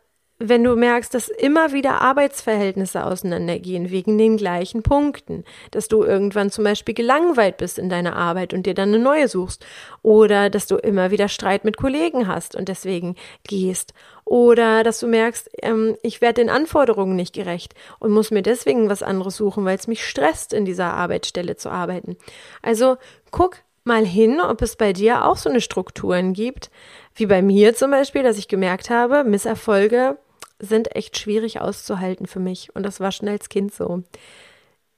wenn 0.48 0.64
du 0.64 0.76
merkst, 0.76 1.14
dass 1.14 1.28
immer 1.28 1.72
wieder 1.72 2.00
Arbeitsverhältnisse 2.00 3.04
auseinandergehen 3.04 3.90
wegen 3.90 4.18
den 4.18 4.36
gleichen 4.36 4.82
Punkten, 4.82 5.44
dass 5.70 5.88
du 5.88 6.02
irgendwann 6.02 6.50
zum 6.50 6.64
Beispiel 6.64 6.94
gelangweilt 6.94 7.56
bist 7.56 7.78
in 7.78 7.88
deiner 7.88 8.16
Arbeit 8.16 8.52
und 8.52 8.66
dir 8.66 8.74
dann 8.74 8.88
eine 8.88 8.98
neue 8.98 9.28
suchst, 9.28 9.64
oder 10.02 10.50
dass 10.50 10.66
du 10.66 10.76
immer 10.76 11.10
wieder 11.10 11.28
Streit 11.28 11.64
mit 11.64 11.76
Kollegen 11.76 12.26
hast 12.26 12.56
und 12.56 12.68
deswegen 12.68 13.16
gehst, 13.44 13.94
oder 14.24 14.82
dass 14.82 15.00
du 15.00 15.06
merkst, 15.06 15.50
ähm, 15.62 15.96
ich 16.02 16.20
werde 16.20 16.40
den 16.40 16.50
Anforderungen 16.50 17.16
nicht 17.16 17.34
gerecht 17.34 17.74
und 17.98 18.12
muss 18.12 18.30
mir 18.30 18.42
deswegen 18.42 18.88
was 18.88 19.02
anderes 19.02 19.36
suchen, 19.36 19.64
weil 19.64 19.76
es 19.76 19.88
mich 19.88 20.06
stresst, 20.06 20.52
in 20.52 20.64
dieser 20.64 20.94
Arbeitsstelle 20.94 21.56
zu 21.56 21.70
arbeiten. 21.70 22.16
Also 22.62 22.96
guck 23.30 23.58
mal 23.84 24.06
hin, 24.06 24.40
ob 24.40 24.62
es 24.62 24.76
bei 24.76 24.92
dir 24.92 25.24
auch 25.24 25.36
so 25.36 25.50
eine 25.50 25.60
Strukturen 25.60 26.32
gibt, 26.32 26.70
wie 27.14 27.26
bei 27.26 27.42
mir 27.42 27.74
zum 27.74 27.90
Beispiel, 27.90 28.22
dass 28.22 28.38
ich 28.38 28.48
gemerkt 28.48 28.90
habe, 28.90 29.24
Misserfolge 29.24 30.18
sind 30.62 30.94
echt 30.94 31.18
schwierig 31.18 31.60
auszuhalten 31.60 32.26
für 32.26 32.40
mich. 32.40 32.74
Und 32.74 32.84
das 32.84 33.00
war 33.00 33.12
schon 33.12 33.28
als 33.28 33.48
Kind 33.48 33.74
so. 33.74 34.04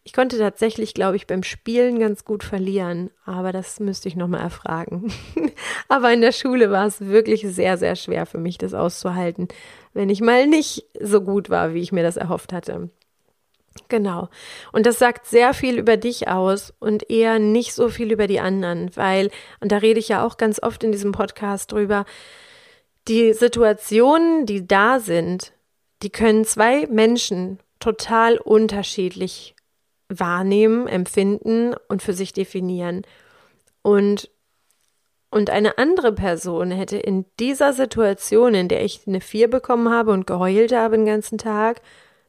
Ich 0.07 0.13
konnte 0.13 0.39
tatsächlich, 0.39 0.93
glaube 0.93 1.17
ich, 1.17 1.27
beim 1.27 1.43
Spielen 1.43 1.99
ganz 1.99 2.27
gut 2.27 2.45
verlieren, 2.45 3.11
aber 3.25 3.53
das 3.53 3.81
müsste 3.81 4.07
ich 4.07 4.17
nochmal 4.17 4.43
erfragen. 4.43 5.11
aber 5.89 6.13
in 6.13 6.21
der 6.21 6.33
Schule 6.33 6.71
war 6.71 6.87
es 6.87 7.01
wirklich 7.01 7.41
sehr, 7.43 7.79
sehr 7.79 7.97
schwer 7.97 8.27
für 8.27 8.37
mich, 8.37 8.59
das 8.59 8.75
auszuhalten, 8.75 9.49
wenn 9.95 10.11
ich 10.11 10.21
mal 10.21 10.47
nicht 10.47 10.85
so 11.01 11.23
gut 11.23 11.49
war, 11.49 11.73
wie 11.73 11.81
ich 11.81 11.91
mir 11.91 12.03
das 12.03 12.19
erhofft 12.19 12.53
hatte. 12.53 12.91
Genau. 13.89 14.29
Und 14.73 14.85
das 14.85 14.99
sagt 14.99 15.27
sehr 15.27 15.55
viel 15.55 15.79
über 15.79 15.97
dich 15.97 16.29
aus 16.29 16.75
und 16.79 17.11
eher 17.11 17.39
nicht 17.39 17.73
so 17.73 17.89
viel 17.89 18.13
über 18.13 18.27
die 18.27 18.41
anderen, 18.41 18.95
weil, 18.97 19.31
und 19.61 19.73
da 19.73 19.79
rede 19.79 20.01
ich 20.01 20.09
ja 20.09 20.25
auch 20.25 20.37
ganz 20.37 20.63
oft 20.63 20.85
in 20.85 20.93
diesem 20.93 21.13
Podcast 21.13 21.73
drüber, 21.73 22.05
die 23.09 23.33
Situationen, 23.33 24.45
die 24.45 24.67
da 24.67 25.01
sind, 25.01 25.54
die 26.05 26.11
können 26.11 26.45
zwei 26.45 26.87
Menschen 26.87 27.59
total 27.81 28.37
unterschiedlich 28.39 29.55
wahrnehmen, 30.09 30.87
empfinden 30.87 31.75
und 31.89 32.03
für 32.03 32.13
sich 32.13 32.33
definieren. 32.33 33.03
Und, 33.83 34.31
und 35.31 35.51
eine 35.51 35.79
andere 35.79 36.13
Person 36.13 36.71
hätte 36.71 36.99
in 36.99 37.25
dieser 37.41 37.73
Situation, 37.73 38.55
in 38.55 38.69
der 38.69 38.85
ich 38.85 39.01
eine 39.07 39.23
Vier 39.23 39.49
bekommen 39.49 39.89
habe 39.91 40.13
und 40.13 40.27
geheult 40.27 40.73
habe 40.73 40.97
den 40.97 41.07
ganzen 41.07 41.39
Tag, 41.39 41.81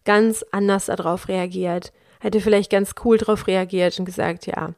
ganz 0.06 0.44
anders 0.52 0.86
darauf 0.86 1.28
reagiert. 1.28 1.92
Hätte 2.22 2.40
vielleicht 2.40 2.72
ganz 2.72 2.94
cool 3.04 3.18
darauf 3.18 3.46
reagiert 3.46 4.00
und 4.00 4.06
gesagt, 4.06 4.48
ja, 4.48 4.74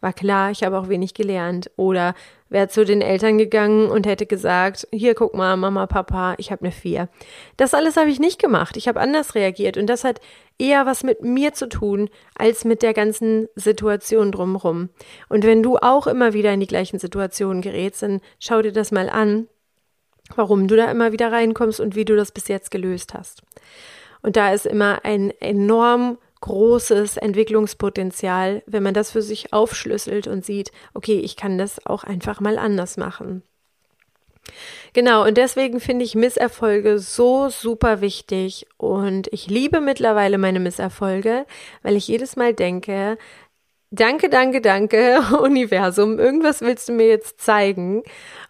war 0.00 0.12
klar, 0.12 0.50
ich 0.50 0.62
habe 0.62 0.78
auch 0.78 0.88
wenig 0.88 1.14
gelernt. 1.14 1.70
Oder 1.76 2.14
wäre 2.48 2.68
zu 2.68 2.84
den 2.84 3.02
Eltern 3.02 3.38
gegangen 3.38 3.90
und 3.90 4.06
hätte 4.06 4.26
gesagt, 4.26 4.86
hier 4.92 5.14
guck 5.14 5.34
mal, 5.34 5.56
Mama, 5.56 5.86
Papa, 5.86 6.34
ich 6.38 6.50
habe 6.50 6.62
eine 6.62 6.72
Vier. 6.72 7.08
Das 7.56 7.74
alles 7.74 7.96
habe 7.96 8.10
ich 8.10 8.20
nicht 8.20 8.40
gemacht. 8.40 8.76
Ich 8.76 8.88
habe 8.88 9.00
anders 9.00 9.34
reagiert 9.34 9.76
und 9.76 9.86
das 9.86 10.04
hat 10.04 10.20
eher 10.58 10.86
was 10.86 11.02
mit 11.02 11.22
mir 11.22 11.52
zu 11.52 11.68
tun 11.68 12.08
als 12.36 12.64
mit 12.64 12.82
der 12.82 12.94
ganzen 12.94 13.48
Situation 13.54 14.32
drumherum. 14.32 14.88
Und 15.28 15.44
wenn 15.44 15.62
du 15.62 15.76
auch 15.76 16.06
immer 16.06 16.32
wieder 16.32 16.52
in 16.52 16.60
die 16.60 16.66
gleichen 16.66 16.98
Situationen 16.98 17.62
gerätst, 17.62 18.02
dann 18.02 18.20
schau 18.38 18.62
dir 18.62 18.72
das 18.72 18.90
mal 18.92 19.08
an, 19.08 19.48
warum 20.34 20.68
du 20.68 20.76
da 20.76 20.90
immer 20.90 21.12
wieder 21.12 21.32
reinkommst 21.32 21.80
und 21.80 21.96
wie 21.96 22.04
du 22.04 22.16
das 22.16 22.32
bis 22.32 22.48
jetzt 22.48 22.70
gelöst 22.70 23.14
hast. 23.14 23.42
Und 24.22 24.36
da 24.36 24.52
ist 24.52 24.66
immer 24.66 25.04
ein 25.04 25.30
enorm 25.40 26.18
großes 26.40 27.16
Entwicklungspotenzial, 27.16 28.62
wenn 28.66 28.82
man 28.82 28.94
das 28.94 29.10
für 29.10 29.22
sich 29.22 29.52
aufschlüsselt 29.52 30.26
und 30.26 30.44
sieht, 30.44 30.72
okay, 30.94 31.18
ich 31.18 31.36
kann 31.36 31.58
das 31.58 31.84
auch 31.86 32.04
einfach 32.04 32.40
mal 32.40 32.58
anders 32.58 32.96
machen. 32.96 33.42
Genau, 34.92 35.26
und 35.26 35.36
deswegen 35.36 35.80
finde 35.80 36.04
ich 36.04 36.14
Misserfolge 36.14 36.98
so 36.98 37.48
super 37.50 38.00
wichtig 38.00 38.66
und 38.78 39.28
ich 39.32 39.48
liebe 39.48 39.80
mittlerweile 39.80 40.38
meine 40.38 40.60
Misserfolge, 40.60 41.44
weil 41.82 41.96
ich 41.96 42.08
jedes 42.08 42.36
Mal 42.36 42.54
denke, 42.54 43.18
danke, 43.90 44.28
danke, 44.28 44.60
danke, 44.60 45.20
Universum, 45.42 46.18
irgendwas 46.18 46.60
willst 46.60 46.88
du 46.88 46.92
mir 46.92 47.06
jetzt 47.06 47.40
zeigen 47.40 48.02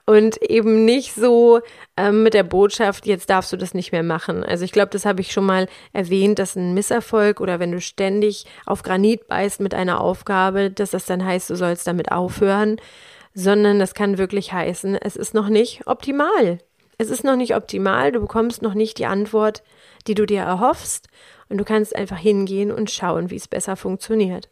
und 0.07 0.40
eben 0.42 0.85
nicht 0.85 1.14
so 1.14 1.61
ähm, 1.96 2.22
mit 2.22 2.35
der 2.35 2.42
Botschaft, 2.42 3.07
jetzt 3.07 3.31
darfst 3.31 3.53
du 3.53 3.57
das 3.57 3.74
nicht 3.74 3.92
mehr 3.92 4.03
machen. 4.03 4.42
Also 4.42 4.64
ich 4.64 4.72
glaube, 4.72 4.90
das 4.90 5.05
habe 5.05 5.20
ich 5.20 5.33
schon 5.33 5.46
mal 5.46 5.68
erwähnt, 5.92 6.38
dass 6.38 6.57
ein 6.57 6.74
Misserfolg 6.74 7.40
oder 7.40 7.61
wenn 7.61 7.72
du 7.72 7.81
ständig 7.81 8.46
auf 8.66 8.83
Granit 8.83 9.29
beißt 9.29 9.61
mit 9.61 9.74
einer 9.74 10.01
Aufgabe, 10.01 10.70
dass 10.70 10.90
das 10.90 11.07
dann 11.07 11.24
heißt, 11.24 11.51
du 11.51 11.57
sollst 11.57 11.87
damit 11.87 12.11
aufhören, 12.11 12.81
sondern 13.35 13.79
das 13.79 13.94
kann 13.94 14.18
wirklich 14.18 14.53
heißen, 14.53 14.96
es 14.96 15.14
ist 15.14 15.35
noch 15.35 15.48
nicht 15.48 15.87
optimal. 15.87 16.59
Es 17.01 17.11
ist 17.11 17.22
noch 17.22 17.37
nicht 17.37 17.55
optimal, 17.55 18.11
du 18.11 18.20
bekommst 18.20 18.61
noch 18.61 18.74
nicht 18.74 18.98
die 18.98 19.07
Antwort, 19.07 19.62
die 20.09 20.14
du 20.14 20.27
dir 20.27 20.40
erhoffst 20.40 21.07
und 21.48 21.59
du 21.59 21.64
kannst 21.64 21.94
einfach 21.94 22.18
hingehen 22.18 22.72
und 22.72 22.90
schauen, 22.90 23.31
wie 23.31 23.37
es 23.37 23.46
besser 23.46 23.77
funktioniert. 23.77 24.48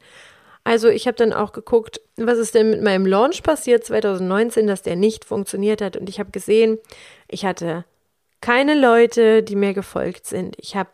Also 0.67 0.89
ich 0.89 1.07
habe 1.07 1.17
dann 1.17 1.33
auch 1.33 1.53
geguckt, 1.53 2.01
was 2.17 2.39
ist 2.39 2.57
denn 2.57 2.71
mit 2.71 2.83
meinem 2.83 3.07
Launch 3.07 3.45
passiert 3.45 3.85
2019, 3.85 4.67
dass 4.67 4.83
der 4.83 4.97
nicht 4.97 5.25
funktioniert 5.25 5.81
hat. 5.81 5.97
Und 5.97 6.09
ich 6.09 6.19
habe 6.19 6.33
gesehen, 6.33 6.79
ich 7.29 7.45
hatte 7.45 7.85
keine 8.41 8.75
Leute, 8.75 9.45
die 9.45 9.55
mir 9.55 9.75
gefolgt 9.75 10.27
sind. 10.27 10.57
Ich 10.59 10.75
habe 10.75 10.91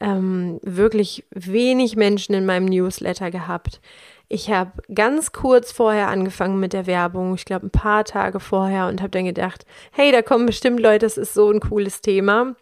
ähm, 0.00 0.60
wirklich 0.62 1.26
wenig 1.28 1.94
Menschen 1.94 2.34
in 2.34 2.46
meinem 2.46 2.64
Newsletter 2.64 3.30
gehabt. 3.30 3.82
Ich 4.30 4.50
habe 4.50 4.72
ganz 4.94 5.32
kurz 5.32 5.72
vorher 5.72 6.08
angefangen 6.08 6.58
mit 6.58 6.72
der 6.72 6.86
Werbung, 6.86 7.34
ich 7.34 7.44
glaube 7.44 7.66
ein 7.66 7.70
paar 7.70 8.06
Tage 8.06 8.40
vorher 8.40 8.86
und 8.86 9.02
habe 9.02 9.10
dann 9.10 9.26
gedacht, 9.26 9.66
hey, 9.90 10.10
da 10.10 10.22
kommen 10.22 10.46
bestimmt 10.46 10.80
Leute, 10.80 11.04
das 11.04 11.18
ist 11.18 11.34
so 11.34 11.50
ein 11.50 11.60
cooles 11.60 12.00
Thema. 12.00 12.56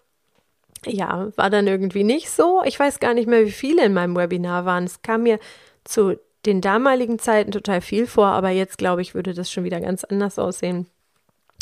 ja, 0.84 1.28
war 1.36 1.48
dann 1.48 1.68
irgendwie 1.68 2.02
nicht 2.02 2.28
so. 2.28 2.62
Ich 2.64 2.80
weiß 2.80 2.98
gar 2.98 3.14
nicht 3.14 3.28
mehr, 3.28 3.46
wie 3.46 3.52
viele 3.52 3.84
in 3.84 3.94
meinem 3.94 4.16
Webinar 4.16 4.64
waren. 4.64 4.82
Es 4.82 5.02
kam 5.02 5.22
mir 5.22 5.38
zu 5.84 6.18
den 6.46 6.60
damaligen 6.60 7.18
Zeiten 7.18 7.52
total 7.52 7.80
viel 7.80 8.06
vor, 8.06 8.26
aber 8.26 8.50
jetzt 8.50 8.78
glaube 8.78 9.02
ich, 9.02 9.14
würde 9.14 9.34
das 9.34 9.50
schon 9.50 9.64
wieder 9.64 9.80
ganz 9.80 10.04
anders 10.04 10.38
aussehen. 10.38 10.86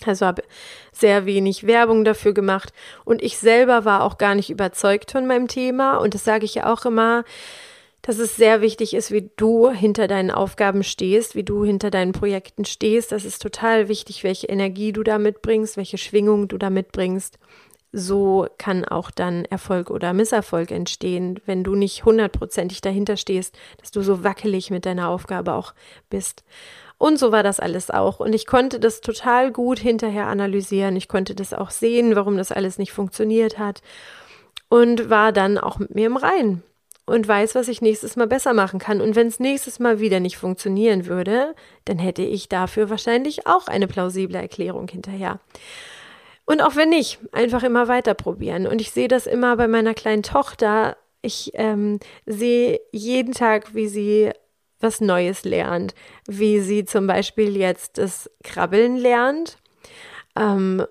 Also 0.06 0.26
habe 0.26 0.42
sehr 0.92 1.26
wenig 1.26 1.66
Werbung 1.66 2.04
dafür 2.04 2.32
gemacht 2.32 2.72
und 3.04 3.20
ich 3.20 3.38
selber 3.38 3.84
war 3.84 4.04
auch 4.04 4.16
gar 4.16 4.36
nicht 4.36 4.50
überzeugt 4.50 5.10
von 5.10 5.26
meinem 5.26 5.48
Thema 5.48 5.96
und 5.96 6.14
das 6.14 6.24
sage 6.24 6.44
ich 6.44 6.54
ja 6.54 6.72
auch 6.72 6.84
immer, 6.84 7.24
dass 8.02 8.18
es 8.18 8.36
sehr 8.36 8.60
wichtig 8.60 8.94
ist, 8.94 9.10
wie 9.10 9.28
du 9.36 9.70
hinter 9.70 10.06
deinen 10.06 10.30
Aufgaben 10.30 10.84
stehst, 10.84 11.34
wie 11.34 11.42
du 11.42 11.64
hinter 11.64 11.90
deinen 11.90 12.12
Projekten 12.12 12.64
stehst. 12.64 13.10
Das 13.10 13.24
ist 13.24 13.42
total 13.42 13.88
wichtig, 13.88 14.22
welche 14.22 14.46
Energie 14.46 14.92
du 14.92 15.02
da 15.02 15.18
mitbringst, 15.18 15.76
welche 15.76 15.98
Schwingung 15.98 16.46
du 16.46 16.58
da 16.58 16.70
mitbringst 16.70 17.38
so 17.92 18.46
kann 18.58 18.84
auch 18.84 19.10
dann 19.10 19.44
Erfolg 19.46 19.90
oder 19.90 20.12
Misserfolg 20.12 20.70
entstehen, 20.70 21.40
wenn 21.46 21.64
du 21.64 21.74
nicht 21.74 22.04
hundertprozentig 22.04 22.80
dahinter 22.80 23.16
stehst, 23.16 23.56
dass 23.78 23.90
du 23.90 24.02
so 24.02 24.24
wackelig 24.24 24.70
mit 24.70 24.84
deiner 24.84 25.08
Aufgabe 25.08 25.54
auch 25.54 25.74
bist. 26.10 26.44
Und 26.98 27.18
so 27.18 27.32
war 27.32 27.42
das 27.42 27.60
alles 27.60 27.90
auch. 27.90 28.20
Und 28.20 28.34
ich 28.34 28.46
konnte 28.46 28.80
das 28.80 29.00
total 29.00 29.52
gut 29.52 29.78
hinterher 29.78 30.26
analysieren. 30.26 30.96
Ich 30.96 31.08
konnte 31.08 31.34
das 31.34 31.54
auch 31.54 31.70
sehen, 31.70 32.16
warum 32.16 32.36
das 32.36 32.52
alles 32.52 32.76
nicht 32.76 32.92
funktioniert 32.92 33.58
hat. 33.58 33.82
Und 34.68 35.08
war 35.08 35.32
dann 35.32 35.56
auch 35.56 35.78
mit 35.78 35.94
mir 35.94 36.06
im 36.06 36.16
Reinen 36.16 36.62
und 37.06 37.26
weiß, 37.26 37.54
was 37.54 37.68
ich 37.68 37.80
nächstes 37.80 38.16
Mal 38.16 38.26
besser 38.26 38.52
machen 38.52 38.78
kann. 38.78 39.00
Und 39.00 39.16
wenn 39.16 39.28
es 39.28 39.40
nächstes 39.40 39.78
Mal 39.78 39.98
wieder 39.98 40.20
nicht 40.20 40.36
funktionieren 40.36 41.06
würde, 41.06 41.54
dann 41.86 41.98
hätte 41.98 42.22
ich 42.22 42.48
dafür 42.48 42.90
wahrscheinlich 42.90 43.46
auch 43.46 43.66
eine 43.66 43.86
plausible 43.86 44.36
Erklärung 44.36 44.88
hinterher. 44.88 45.40
Und 46.48 46.62
auch 46.62 46.76
wenn 46.76 46.88
nicht, 46.88 47.18
einfach 47.32 47.62
immer 47.62 47.88
weiter 47.88 48.14
probieren. 48.14 48.66
Und 48.66 48.80
ich 48.80 48.90
sehe 48.90 49.06
das 49.06 49.26
immer 49.26 49.54
bei 49.58 49.68
meiner 49.68 49.92
kleinen 49.92 50.22
Tochter. 50.22 50.96
Ich 51.20 51.50
ähm, 51.52 52.00
sehe 52.24 52.80
jeden 52.90 53.34
Tag, 53.34 53.74
wie 53.74 53.86
sie 53.86 54.30
was 54.80 55.02
Neues 55.02 55.44
lernt, 55.44 55.94
wie 56.26 56.60
sie 56.60 56.86
zum 56.86 57.06
Beispiel 57.06 57.54
jetzt 57.54 57.98
das 57.98 58.30
Krabbeln 58.42 58.96
lernt 58.96 59.58
ähm, 60.38 60.84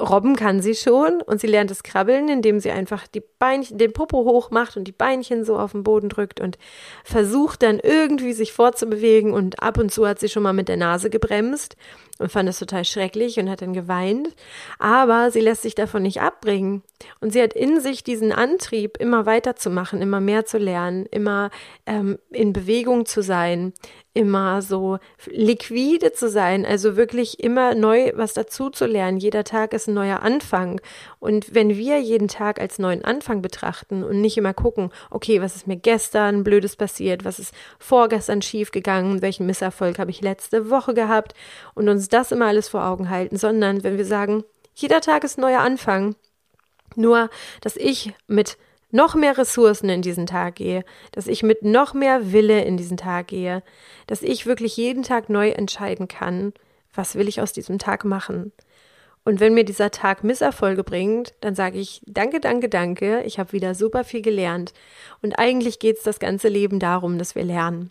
Robben 0.00 0.36
kann 0.36 0.60
sie 0.60 0.74
schon 0.74 1.20
und 1.22 1.40
sie 1.40 1.46
lernt 1.46 1.70
das 1.70 1.82
Krabbeln, 1.82 2.28
indem 2.28 2.58
sie 2.60 2.70
einfach 2.70 3.06
die 3.06 3.22
Beinchen, 3.38 3.78
den 3.78 3.92
Popo 3.92 4.24
hoch 4.24 4.50
macht 4.50 4.76
und 4.76 4.84
die 4.84 4.92
Beinchen 4.92 5.44
so 5.44 5.58
auf 5.58 5.72
den 5.72 5.84
Boden 5.84 6.08
drückt 6.08 6.40
und 6.40 6.58
versucht 7.04 7.62
dann 7.62 7.78
irgendwie 7.78 8.32
sich 8.32 8.52
fortzubewegen 8.52 9.32
und 9.32 9.62
ab 9.62 9.78
und 9.78 9.92
zu 9.92 10.06
hat 10.06 10.20
sie 10.20 10.28
schon 10.28 10.42
mal 10.42 10.52
mit 10.52 10.68
der 10.68 10.76
Nase 10.76 11.10
gebremst 11.10 11.76
und 12.18 12.32
fand 12.32 12.48
es 12.48 12.58
total 12.58 12.84
schrecklich 12.84 13.38
und 13.38 13.50
hat 13.50 13.62
dann 13.62 13.72
geweint. 13.72 14.34
Aber 14.78 15.30
sie 15.30 15.40
lässt 15.40 15.62
sich 15.62 15.74
davon 15.74 16.02
nicht 16.02 16.20
abbringen 16.20 16.82
und 17.20 17.32
sie 17.32 17.42
hat 17.42 17.52
in 17.54 17.80
sich 17.80 18.04
diesen 18.04 18.32
Antrieb, 18.32 18.96
immer 18.98 19.26
weiterzumachen, 19.26 20.02
immer 20.02 20.20
mehr 20.20 20.44
zu 20.44 20.58
lernen, 20.58 21.06
immer 21.06 21.50
ähm, 21.86 22.18
in 22.30 22.52
Bewegung 22.52 23.06
zu 23.06 23.22
sein, 23.22 23.72
immer 24.14 24.62
so 24.62 24.98
liquide 25.26 26.12
zu 26.12 26.30
sein, 26.30 26.64
also 26.64 26.96
wirklich 26.96 27.42
immer 27.42 27.74
neu 27.74 28.12
was 28.14 28.32
dazu 28.32 28.70
zu 28.70 28.86
lernen. 28.86 29.18
Jeder 29.18 29.42
Tag 29.42 29.74
ist 29.74 29.88
ein 29.88 29.94
neuer 29.94 30.22
Anfang. 30.22 30.80
Und 31.18 31.54
wenn 31.54 31.70
wir 31.70 32.00
jeden 32.00 32.28
Tag 32.28 32.60
als 32.60 32.78
neuen 32.78 33.04
Anfang 33.04 33.42
betrachten 33.42 34.04
und 34.04 34.20
nicht 34.20 34.38
immer 34.38 34.54
gucken, 34.54 34.90
okay, 35.10 35.42
was 35.42 35.56
ist 35.56 35.66
mir 35.66 35.76
gestern 35.76 36.44
Blödes 36.44 36.76
passiert, 36.76 37.24
was 37.24 37.40
ist 37.40 37.52
vorgestern 37.80 38.40
schief 38.40 38.70
gegangen, 38.70 39.20
welchen 39.20 39.46
Misserfolg 39.46 39.98
habe 39.98 40.12
ich 40.12 40.20
letzte 40.20 40.70
Woche 40.70 40.94
gehabt 40.94 41.34
und 41.74 41.88
uns 41.88 42.08
das 42.08 42.30
immer 42.30 42.46
alles 42.46 42.68
vor 42.68 42.86
Augen 42.86 43.10
halten, 43.10 43.36
sondern 43.36 43.82
wenn 43.82 43.98
wir 43.98 44.06
sagen, 44.06 44.44
jeder 44.74 45.00
Tag 45.00 45.24
ist 45.24 45.38
ein 45.38 45.42
neuer 45.42 45.60
Anfang, 45.60 46.14
nur 46.96 47.30
dass 47.60 47.76
ich 47.76 48.12
mit 48.26 48.56
noch 48.90 49.16
mehr 49.16 49.36
Ressourcen 49.36 49.88
in 49.88 50.02
diesen 50.02 50.26
Tag 50.26 50.54
gehe, 50.54 50.84
dass 51.10 51.26
ich 51.26 51.42
mit 51.42 51.62
noch 51.62 51.94
mehr 51.94 52.32
Wille 52.32 52.62
in 52.62 52.76
diesen 52.76 52.96
Tag 52.96 53.26
gehe, 53.26 53.62
dass 54.06 54.22
ich 54.22 54.46
wirklich 54.46 54.76
jeden 54.76 55.02
Tag 55.02 55.28
neu 55.28 55.50
entscheiden 55.50 56.06
kann, 56.06 56.52
was 56.94 57.16
will 57.16 57.28
ich 57.28 57.40
aus 57.40 57.52
diesem 57.52 57.78
Tag 57.78 58.04
machen. 58.04 58.52
Und 59.24 59.40
wenn 59.40 59.54
mir 59.54 59.64
dieser 59.64 59.90
Tag 59.90 60.22
Misserfolge 60.22 60.84
bringt, 60.84 61.34
dann 61.40 61.54
sage 61.54 61.78
ich 61.78 62.02
danke, 62.06 62.40
danke, 62.40 62.68
danke, 62.68 63.22
ich 63.22 63.38
habe 63.38 63.52
wieder 63.52 63.74
super 63.74 64.04
viel 64.04 64.22
gelernt. 64.22 64.74
Und 65.22 65.38
eigentlich 65.38 65.78
geht 65.78 65.96
es 65.96 66.02
das 66.04 66.20
ganze 66.20 66.48
Leben 66.48 66.78
darum, 66.78 67.18
dass 67.18 67.34
wir 67.34 67.42
lernen. 67.42 67.90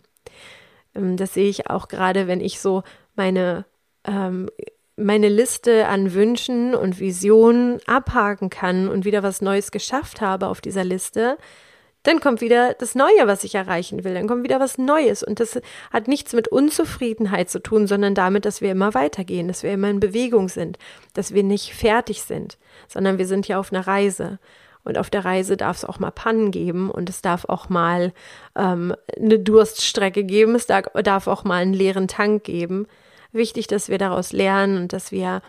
Ähm, 0.94 1.16
das 1.16 1.34
sehe 1.34 1.50
ich 1.50 1.68
auch 1.68 1.88
gerade, 1.88 2.28
wenn 2.28 2.40
ich 2.40 2.60
so 2.60 2.82
meine 3.14 3.66
ähm, 4.04 4.48
meine 4.96 5.28
Liste 5.28 5.88
an 5.88 6.14
Wünschen 6.14 6.74
und 6.74 7.00
Visionen 7.00 7.80
abhaken 7.86 8.50
kann 8.50 8.88
und 8.88 9.04
wieder 9.04 9.22
was 9.22 9.40
Neues 9.40 9.70
geschafft 9.70 10.20
habe 10.20 10.48
auf 10.48 10.60
dieser 10.60 10.84
Liste, 10.84 11.36
dann 12.04 12.20
kommt 12.20 12.42
wieder 12.42 12.74
das 12.74 12.94
Neue, 12.94 13.26
was 13.26 13.44
ich 13.44 13.54
erreichen 13.54 14.04
will. 14.04 14.12
Dann 14.12 14.28
kommt 14.28 14.44
wieder 14.44 14.60
was 14.60 14.76
Neues. 14.76 15.22
Und 15.22 15.40
das 15.40 15.58
hat 15.90 16.06
nichts 16.06 16.34
mit 16.34 16.48
Unzufriedenheit 16.48 17.48
zu 17.48 17.60
tun, 17.60 17.86
sondern 17.86 18.14
damit, 18.14 18.44
dass 18.44 18.60
wir 18.60 18.70
immer 18.70 18.92
weitergehen, 18.92 19.48
dass 19.48 19.62
wir 19.62 19.72
immer 19.72 19.88
in 19.88 20.00
Bewegung 20.00 20.50
sind, 20.50 20.78
dass 21.14 21.32
wir 21.32 21.42
nicht 21.42 21.72
fertig 21.74 22.22
sind, 22.22 22.58
sondern 22.88 23.16
wir 23.16 23.26
sind 23.26 23.48
ja 23.48 23.58
auf 23.58 23.72
einer 23.72 23.86
Reise. 23.86 24.38
Und 24.84 24.98
auf 24.98 25.08
der 25.08 25.24
Reise 25.24 25.56
darf 25.56 25.78
es 25.78 25.84
auch 25.86 25.98
mal 25.98 26.10
Pannen 26.10 26.50
geben 26.50 26.90
und 26.90 27.08
es 27.08 27.22
darf 27.22 27.46
auch 27.46 27.70
mal 27.70 28.12
ähm, 28.54 28.94
eine 29.16 29.38
Durststrecke 29.38 30.24
geben, 30.24 30.54
es 30.54 30.66
darf, 30.66 30.84
darf 31.02 31.26
auch 31.26 31.44
mal 31.44 31.62
einen 31.62 31.72
leeren 31.72 32.06
Tank 32.06 32.44
geben 32.44 32.86
wichtig, 33.34 33.66
dass 33.66 33.88
wir 33.88 33.98
daraus 33.98 34.32
lernen 34.32 34.78
und 34.78 34.92
dass 34.92 35.12
wir 35.12 35.42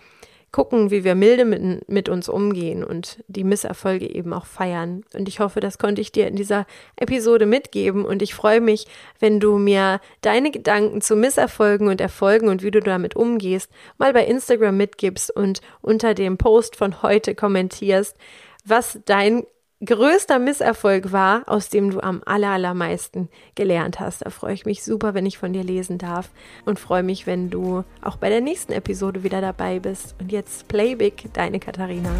gucken, 0.55 0.89
wie 0.89 1.03
wir 1.03 1.15
milde 1.15 1.43
mit, 1.43 1.89
mit 1.89 2.07
uns 2.07 2.29
umgehen 2.29 2.81
und 2.81 3.21
die 3.27 3.43
Misserfolge 3.43 4.09
eben 4.09 4.31
auch 4.31 4.45
feiern. 4.45 5.03
Und 5.13 5.27
ich 5.27 5.41
hoffe, 5.41 5.59
das 5.59 5.77
konnte 5.77 5.99
ich 5.99 6.13
dir 6.13 6.27
in 6.27 6.37
dieser 6.37 6.65
Episode 6.95 7.45
mitgeben 7.45 8.05
und 8.05 8.21
ich 8.21 8.33
freue 8.33 8.61
mich, 8.61 8.87
wenn 9.19 9.41
du 9.41 9.57
mir 9.57 9.99
deine 10.21 10.51
Gedanken 10.51 11.01
zu 11.01 11.17
Misserfolgen 11.17 11.89
und 11.89 11.99
Erfolgen 11.99 12.47
und 12.47 12.63
wie 12.63 12.71
du 12.71 12.79
damit 12.79 13.17
umgehst, 13.17 13.69
mal 13.97 14.13
bei 14.13 14.25
Instagram 14.25 14.77
mitgibst 14.77 15.29
und 15.29 15.59
unter 15.81 16.13
dem 16.13 16.37
Post 16.37 16.77
von 16.77 17.01
heute 17.01 17.35
kommentierst, 17.35 18.15
was 18.63 19.01
dein 19.03 19.43
größter 19.83 20.39
Misserfolg 20.39 21.11
war, 21.11 21.43
aus 21.47 21.69
dem 21.69 21.91
du 21.91 21.99
am 21.99 22.21
allermeisten 22.25 23.29
gelernt 23.55 23.99
hast. 23.99 24.25
Da 24.25 24.29
freue 24.29 24.53
ich 24.53 24.65
mich 24.65 24.83
super, 24.83 25.13
wenn 25.13 25.25
ich 25.25 25.37
von 25.37 25.53
dir 25.53 25.63
lesen 25.63 25.97
darf 25.97 26.29
und 26.65 26.79
freue 26.79 27.03
mich, 27.03 27.27
wenn 27.27 27.49
du 27.49 27.83
auch 28.01 28.17
bei 28.17 28.29
der 28.29 28.41
nächsten 28.41 28.71
Episode 28.71 29.23
wieder 29.23 29.41
dabei 29.41 29.79
bist. 29.79 30.15
Und 30.19 30.31
jetzt 30.31 30.67
Play 30.67 30.95
Big, 30.95 31.33
deine 31.33 31.59
Katharina. 31.59 32.11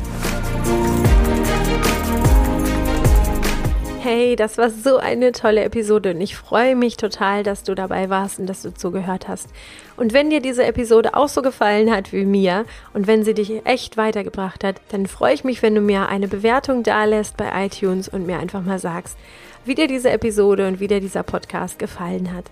Hey, 4.08 4.36
das 4.36 4.60
war 4.60 4.70
so 4.70 4.98
eine 4.98 5.32
tolle 5.32 5.63
Episode 5.63 6.12
und 6.12 6.22
ich 6.22 6.36
freue 6.36 6.76
mich 6.76 6.96
total, 6.96 7.41
dass 7.41 7.63
du 7.63 7.74
dabei 7.74 8.08
warst 8.08 8.38
und 8.38 8.46
dass 8.46 8.62
du 8.62 8.72
zugehört 8.72 9.28
hast. 9.28 9.50
Und 9.98 10.13
wenn 10.13 10.30
dir 10.30 10.41
diese 10.41 10.63
Episode 10.63 11.15
auch 11.15 11.28
so 11.28 11.41
gefallen 11.41 11.89
hat 11.89 12.13
wie 12.13 12.24
mir 12.24 12.65
und 12.94 13.08
wenn 13.08 13.24
sie 13.24 13.34
dich 13.34 13.65
echt 13.65 13.98
weitergebracht 13.98 14.63
hat, 14.63 14.76
dann 14.89 15.08
freue 15.08 15.34
ich 15.34 15.44
mich, 15.44 15.63
wenn 15.63 15.74
du 15.74 15.82
mir 15.82 16.08
eine 16.08 16.28
Bewertung 16.28 16.84
dalässt 16.84 17.36
bei 17.36 17.65
iTunes 17.65 18.08
und 18.08 18.28
mir 18.28 18.38
einfach 18.38 18.62
mal 18.62 18.78
sagst, 18.78 19.18
wie 19.65 19.74
dir 19.74 19.88
diese 19.88 20.12
Episode 20.12 20.68
und 20.68 20.80
wie 20.80 20.88
dir 20.88 21.00
dieser 21.00 21.24
Podcast 21.24 21.80
gefallen 21.80 22.32
hat. 22.32 22.46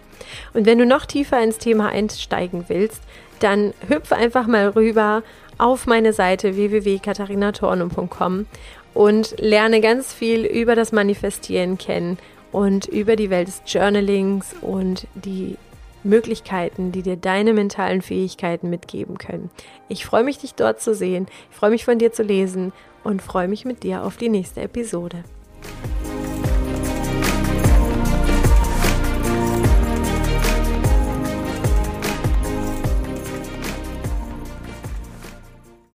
Und 0.55 0.65
wenn 0.65 0.79
du 0.79 0.87
noch 0.87 1.05
tiefer 1.05 1.39
ins 1.39 1.59
Thema 1.59 1.89
einsteigen 1.89 2.65
willst, 2.67 3.03
dann 3.41 3.75
hüpfe 3.87 4.15
einfach 4.15 4.47
mal 4.47 4.69
rüber 4.69 5.21
auf 5.59 5.85
meine 5.85 6.13
Seite 6.13 6.55
www.katharinatornum.com 6.55 8.47
und 8.93 9.35
lerne 9.39 9.81
ganz 9.81 10.13
viel 10.13 10.45
über 10.45 10.75
das 10.75 10.91
Manifestieren 10.91 11.77
kennen 11.77 12.17
und 12.51 12.85
über 12.85 13.15
die 13.15 13.29
Welt 13.29 13.47
des 13.47 13.61
Journalings 13.65 14.55
und 14.61 15.07
die 15.15 15.57
Möglichkeiten, 16.03 16.91
die 16.91 17.01
dir 17.01 17.15
deine 17.15 17.53
mentalen 17.53 18.01
Fähigkeiten 18.01 18.69
mitgeben 18.69 19.17
können. 19.17 19.49
Ich 19.87 20.05
freue 20.05 20.23
mich, 20.23 20.37
dich 20.37 20.53
dort 20.53 20.81
zu 20.81 20.93
sehen, 20.93 21.27
ich 21.49 21.55
freue 21.55 21.71
mich 21.71 21.85
von 21.85 21.97
dir 21.97 22.11
zu 22.11 22.23
lesen 22.23 22.73
und 23.03 23.21
freue 23.21 23.47
mich 23.47 23.65
mit 23.65 23.83
dir 23.83 24.03
auf 24.03 24.17
die 24.17 24.29
nächste 24.29 24.61
Episode. 24.61 25.23